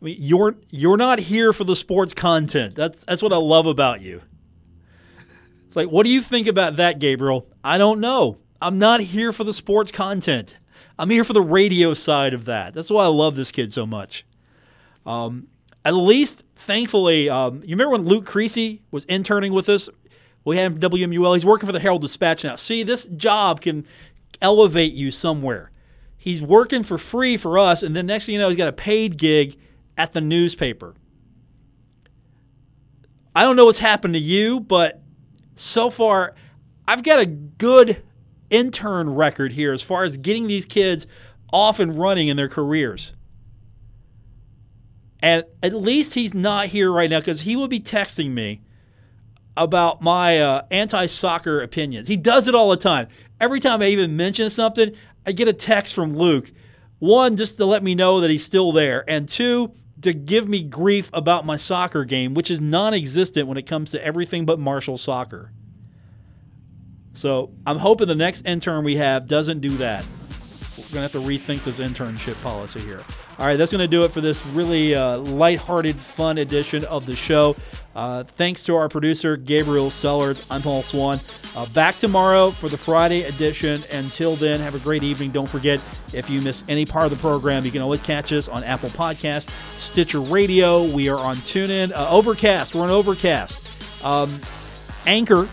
I 0.00 0.04
mean, 0.04 0.16
you're 0.18 0.56
you're 0.70 0.96
not 0.96 1.18
here 1.18 1.52
for 1.52 1.64
the 1.64 1.76
sports 1.76 2.14
content. 2.14 2.74
That's 2.74 3.04
that's 3.04 3.22
what 3.22 3.32
I 3.32 3.36
love 3.36 3.66
about 3.66 4.00
you. 4.00 4.22
It's 5.66 5.76
like, 5.76 5.88
what 5.88 6.04
do 6.04 6.12
you 6.12 6.20
think 6.20 6.46
about 6.46 6.76
that, 6.76 6.98
Gabriel? 6.98 7.46
I 7.62 7.78
don't 7.78 8.00
know. 8.00 8.38
I'm 8.60 8.78
not 8.78 9.00
here 9.00 9.32
for 9.32 9.44
the 9.44 9.54
sports 9.54 9.92
content. 9.92 10.56
I'm 10.98 11.10
here 11.10 11.24
for 11.24 11.32
the 11.32 11.42
radio 11.42 11.94
side 11.94 12.34
of 12.34 12.44
that. 12.46 12.74
That's 12.74 12.90
why 12.90 13.04
I 13.04 13.08
love 13.08 13.36
this 13.36 13.52
kid 13.52 13.72
so 13.72 13.86
much. 13.86 14.26
Um, 15.06 15.46
at 15.84 15.94
least, 15.94 16.44
thankfully, 16.56 17.30
um, 17.30 17.62
you 17.62 17.70
remember 17.70 17.92
when 17.92 18.04
Luke 18.04 18.26
Creasy 18.26 18.82
was 18.90 19.04
interning 19.06 19.52
with 19.52 19.68
us? 19.68 19.88
We 20.44 20.56
had 20.56 20.72
him 20.72 20.80
WMUL. 20.80 21.34
He's 21.34 21.44
working 21.44 21.66
for 21.66 21.72
the 21.72 21.80
Herald 21.80 22.02
Dispatch 22.02 22.44
now. 22.44 22.56
See, 22.56 22.82
this 22.82 23.06
job 23.06 23.60
can 23.60 23.86
elevate 24.40 24.92
you 24.92 25.10
somewhere. 25.10 25.70
He's 26.16 26.42
working 26.42 26.82
for 26.82 26.98
free 26.98 27.36
for 27.36 27.58
us, 27.58 27.82
and 27.82 27.96
then 27.96 28.06
next 28.06 28.26
thing 28.26 28.34
you 28.34 28.40
know, 28.40 28.48
he's 28.48 28.58
got 28.58 28.68
a 28.68 28.72
paid 28.72 29.16
gig 29.16 29.58
at 29.96 30.12
the 30.12 30.20
newspaper. 30.20 30.94
I 33.34 33.42
don't 33.42 33.56
know 33.56 33.66
what's 33.66 33.78
happened 33.78 34.14
to 34.14 34.20
you, 34.20 34.60
but 34.60 35.02
so 35.54 35.88
far, 35.88 36.34
I've 36.86 37.02
got 37.02 37.20
a 37.20 37.26
good 37.26 38.02
intern 38.50 39.10
record 39.10 39.52
here 39.52 39.72
as 39.72 39.82
far 39.82 40.04
as 40.04 40.16
getting 40.16 40.46
these 40.46 40.66
kids 40.66 41.06
off 41.52 41.78
and 41.78 41.98
running 41.98 42.28
in 42.28 42.36
their 42.36 42.48
careers. 42.48 43.12
And 45.22 45.44
at 45.62 45.74
least 45.74 46.14
he's 46.14 46.32
not 46.32 46.68
here 46.68 46.90
right 46.90 47.10
now 47.10 47.20
because 47.20 47.42
he 47.42 47.56
will 47.56 47.68
be 47.68 47.80
texting 47.80 48.30
me 48.30 48.62
about 49.56 50.00
my 50.00 50.40
uh, 50.40 50.62
anti 50.70 51.06
soccer 51.06 51.60
opinions. 51.60 52.08
He 52.08 52.16
does 52.16 52.48
it 52.48 52.54
all 52.54 52.70
the 52.70 52.76
time. 52.76 53.08
Every 53.40 53.60
time 53.60 53.82
I 53.82 53.86
even 53.86 54.16
mention 54.16 54.50
something, 54.50 54.94
I 55.26 55.32
get 55.32 55.48
a 55.48 55.52
text 55.52 55.94
from 55.94 56.16
Luke. 56.16 56.50
One, 56.98 57.36
just 57.36 57.56
to 57.56 57.66
let 57.66 57.82
me 57.82 57.94
know 57.94 58.20
that 58.20 58.30
he's 58.30 58.44
still 58.44 58.72
there. 58.72 59.04
And 59.08 59.28
two, 59.28 59.72
to 60.02 60.12
give 60.12 60.48
me 60.48 60.62
grief 60.62 61.10
about 61.12 61.44
my 61.44 61.56
soccer 61.56 62.04
game, 62.04 62.34
which 62.34 62.50
is 62.50 62.60
non 62.60 62.94
existent 62.94 63.48
when 63.48 63.58
it 63.58 63.66
comes 63.66 63.90
to 63.90 64.04
everything 64.04 64.46
but 64.46 64.58
Marshall 64.58 64.98
soccer. 64.98 65.52
So 67.12 67.50
I'm 67.66 67.78
hoping 67.78 68.08
the 68.08 68.14
next 68.14 68.46
intern 68.46 68.84
we 68.84 68.96
have 68.96 69.26
doesn't 69.26 69.60
do 69.60 69.70
that. 69.78 70.06
We're 70.76 70.84
going 70.84 70.92
to 70.92 71.00
have 71.00 71.12
to 71.12 71.20
rethink 71.20 71.64
this 71.64 71.78
internship 71.78 72.40
policy 72.42 72.80
here. 72.80 73.02
All 73.38 73.46
right, 73.46 73.56
that's 73.56 73.72
going 73.72 73.80
to 73.80 73.88
do 73.88 74.04
it 74.04 74.12
for 74.12 74.20
this 74.20 74.44
really 74.46 74.94
uh, 74.94 75.18
lighthearted, 75.18 75.96
fun 75.96 76.38
edition 76.38 76.84
of 76.84 77.06
the 77.06 77.14
show. 77.16 77.56
Uh, 77.94 78.22
thanks 78.22 78.62
to 78.64 78.76
our 78.76 78.88
producer, 78.88 79.36
Gabriel 79.36 79.90
Sellers. 79.90 80.46
I'm 80.50 80.62
Paul 80.62 80.82
Swann. 80.82 81.18
Uh, 81.56 81.66
back 81.70 81.96
tomorrow 81.96 82.50
for 82.50 82.68
the 82.68 82.78
Friday 82.78 83.24
edition. 83.24 83.82
Until 83.92 84.36
then, 84.36 84.60
have 84.60 84.74
a 84.74 84.78
great 84.78 85.02
evening. 85.02 85.32
Don't 85.32 85.48
forget, 85.48 85.84
if 86.14 86.30
you 86.30 86.40
miss 86.40 86.62
any 86.68 86.86
part 86.86 87.04
of 87.04 87.10
the 87.10 87.16
program, 87.16 87.64
you 87.64 87.72
can 87.72 87.82
always 87.82 88.00
catch 88.00 88.32
us 88.32 88.48
on 88.48 88.62
Apple 88.62 88.90
Podcast, 88.90 89.50
Stitcher 89.50 90.20
Radio. 90.20 90.84
We 90.94 91.08
are 91.08 91.18
on 91.18 91.36
TuneIn, 91.36 91.92
uh, 91.92 92.08
Overcast. 92.10 92.74
We're 92.74 92.82
on 92.82 92.90
Overcast. 92.90 94.04
Um, 94.04 94.40
Anchor, 95.06 95.48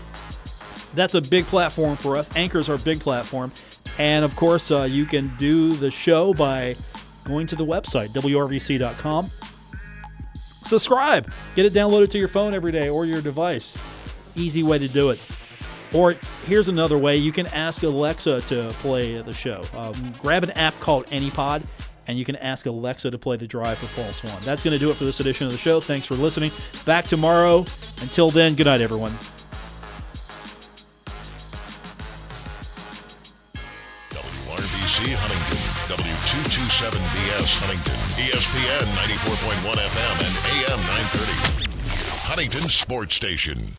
that's 0.94 1.14
a 1.14 1.20
big 1.20 1.44
platform 1.46 1.96
for 1.96 2.16
us. 2.16 2.34
Anchor 2.36 2.60
is 2.60 2.68
our 2.68 2.78
big 2.78 3.00
platform. 3.00 3.52
And 3.98 4.24
of 4.24 4.34
course, 4.36 4.70
uh, 4.70 4.82
you 4.82 5.04
can 5.04 5.32
do 5.38 5.74
the 5.74 5.90
show 5.90 6.32
by 6.34 6.74
going 7.24 7.46
to 7.48 7.56
the 7.56 7.66
website, 7.66 8.08
wrvc.com. 8.08 9.28
Subscribe. 10.34 11.32
Get 11.56 11.66
it 11.66 11.72
downloaded 11.72 12.10
to 12.10 12.18
your 12.18 12.28
phone 12.28 12.54
every 12.54 12.72
day 12.72 12.88
or 12.88 13.06
your 13.06 13.22
device. 13.22 13.76
Easy 14.36 14.62
way 14.62 14.78
to 14.78 14.88
do 14.88 15.10
it. 15.10 15.20
Or 15.94 16.14
here's 16.44 16.68
another 16.68 16.98
way 16.98 17.16
you 17.16 17.32
can 17.32 17.46
ask 17.48 17.82
Alexa 17.82 18.42
to 18.42 18.68
play 18.80 19.20
the 19.22 19.32
show. 19.32 19.62
Um, 19.74 19.92
grab 20.20 20.44
an 20.44 20.50
app 20.52 20.78
called 20.80 21.06
AnyPod 21.06 21.62
and 22.06 22.18
you 22.18 22.24
can 22.24 22.36
ask 22.36 22.66
Alexa 22.66 23.10
to 23.10 23.18
play 23.18 23.36
the 23.36 23.46
drive 23.46 23.78
for 23.78 24.00
Paul 24.00 24.10
Swann. 24.12 24.42
That's 24.42 24.64
going 24.64 24.72
to 24.72 24.78
do 24.78 24.90
it 24.90 24.94
for 24.94 25.04
this 25.04 25.20
edition 25.20 25.46
of 25.46 25.52
the 25.52 25.58
show. 25.58 25.80
Thanks 25.80 26.06
for 26.06 26.14
listening. 26.14 26.50
Back 26.84 27.04
tomorrow. 27.04 27.60
Until 28.00 28.30
then, 28.30 28.54
good 28.54 28.66
night, 28.66 28.80
everyone. 28.80 29.12
Huntington, 35.16 35.58
W227BS 35.88 37.50
Huntington, 37.60 37.98
ESPN 38.20 38.86
94.1 38.98 39.76
FM 39.78 40.14
and 40.26 40.34
AM 40.58 40.80
930. 40.80 41.68
Huntington 42.28 42.68
Sports 42.68 43.14
Station. 43.14 43.76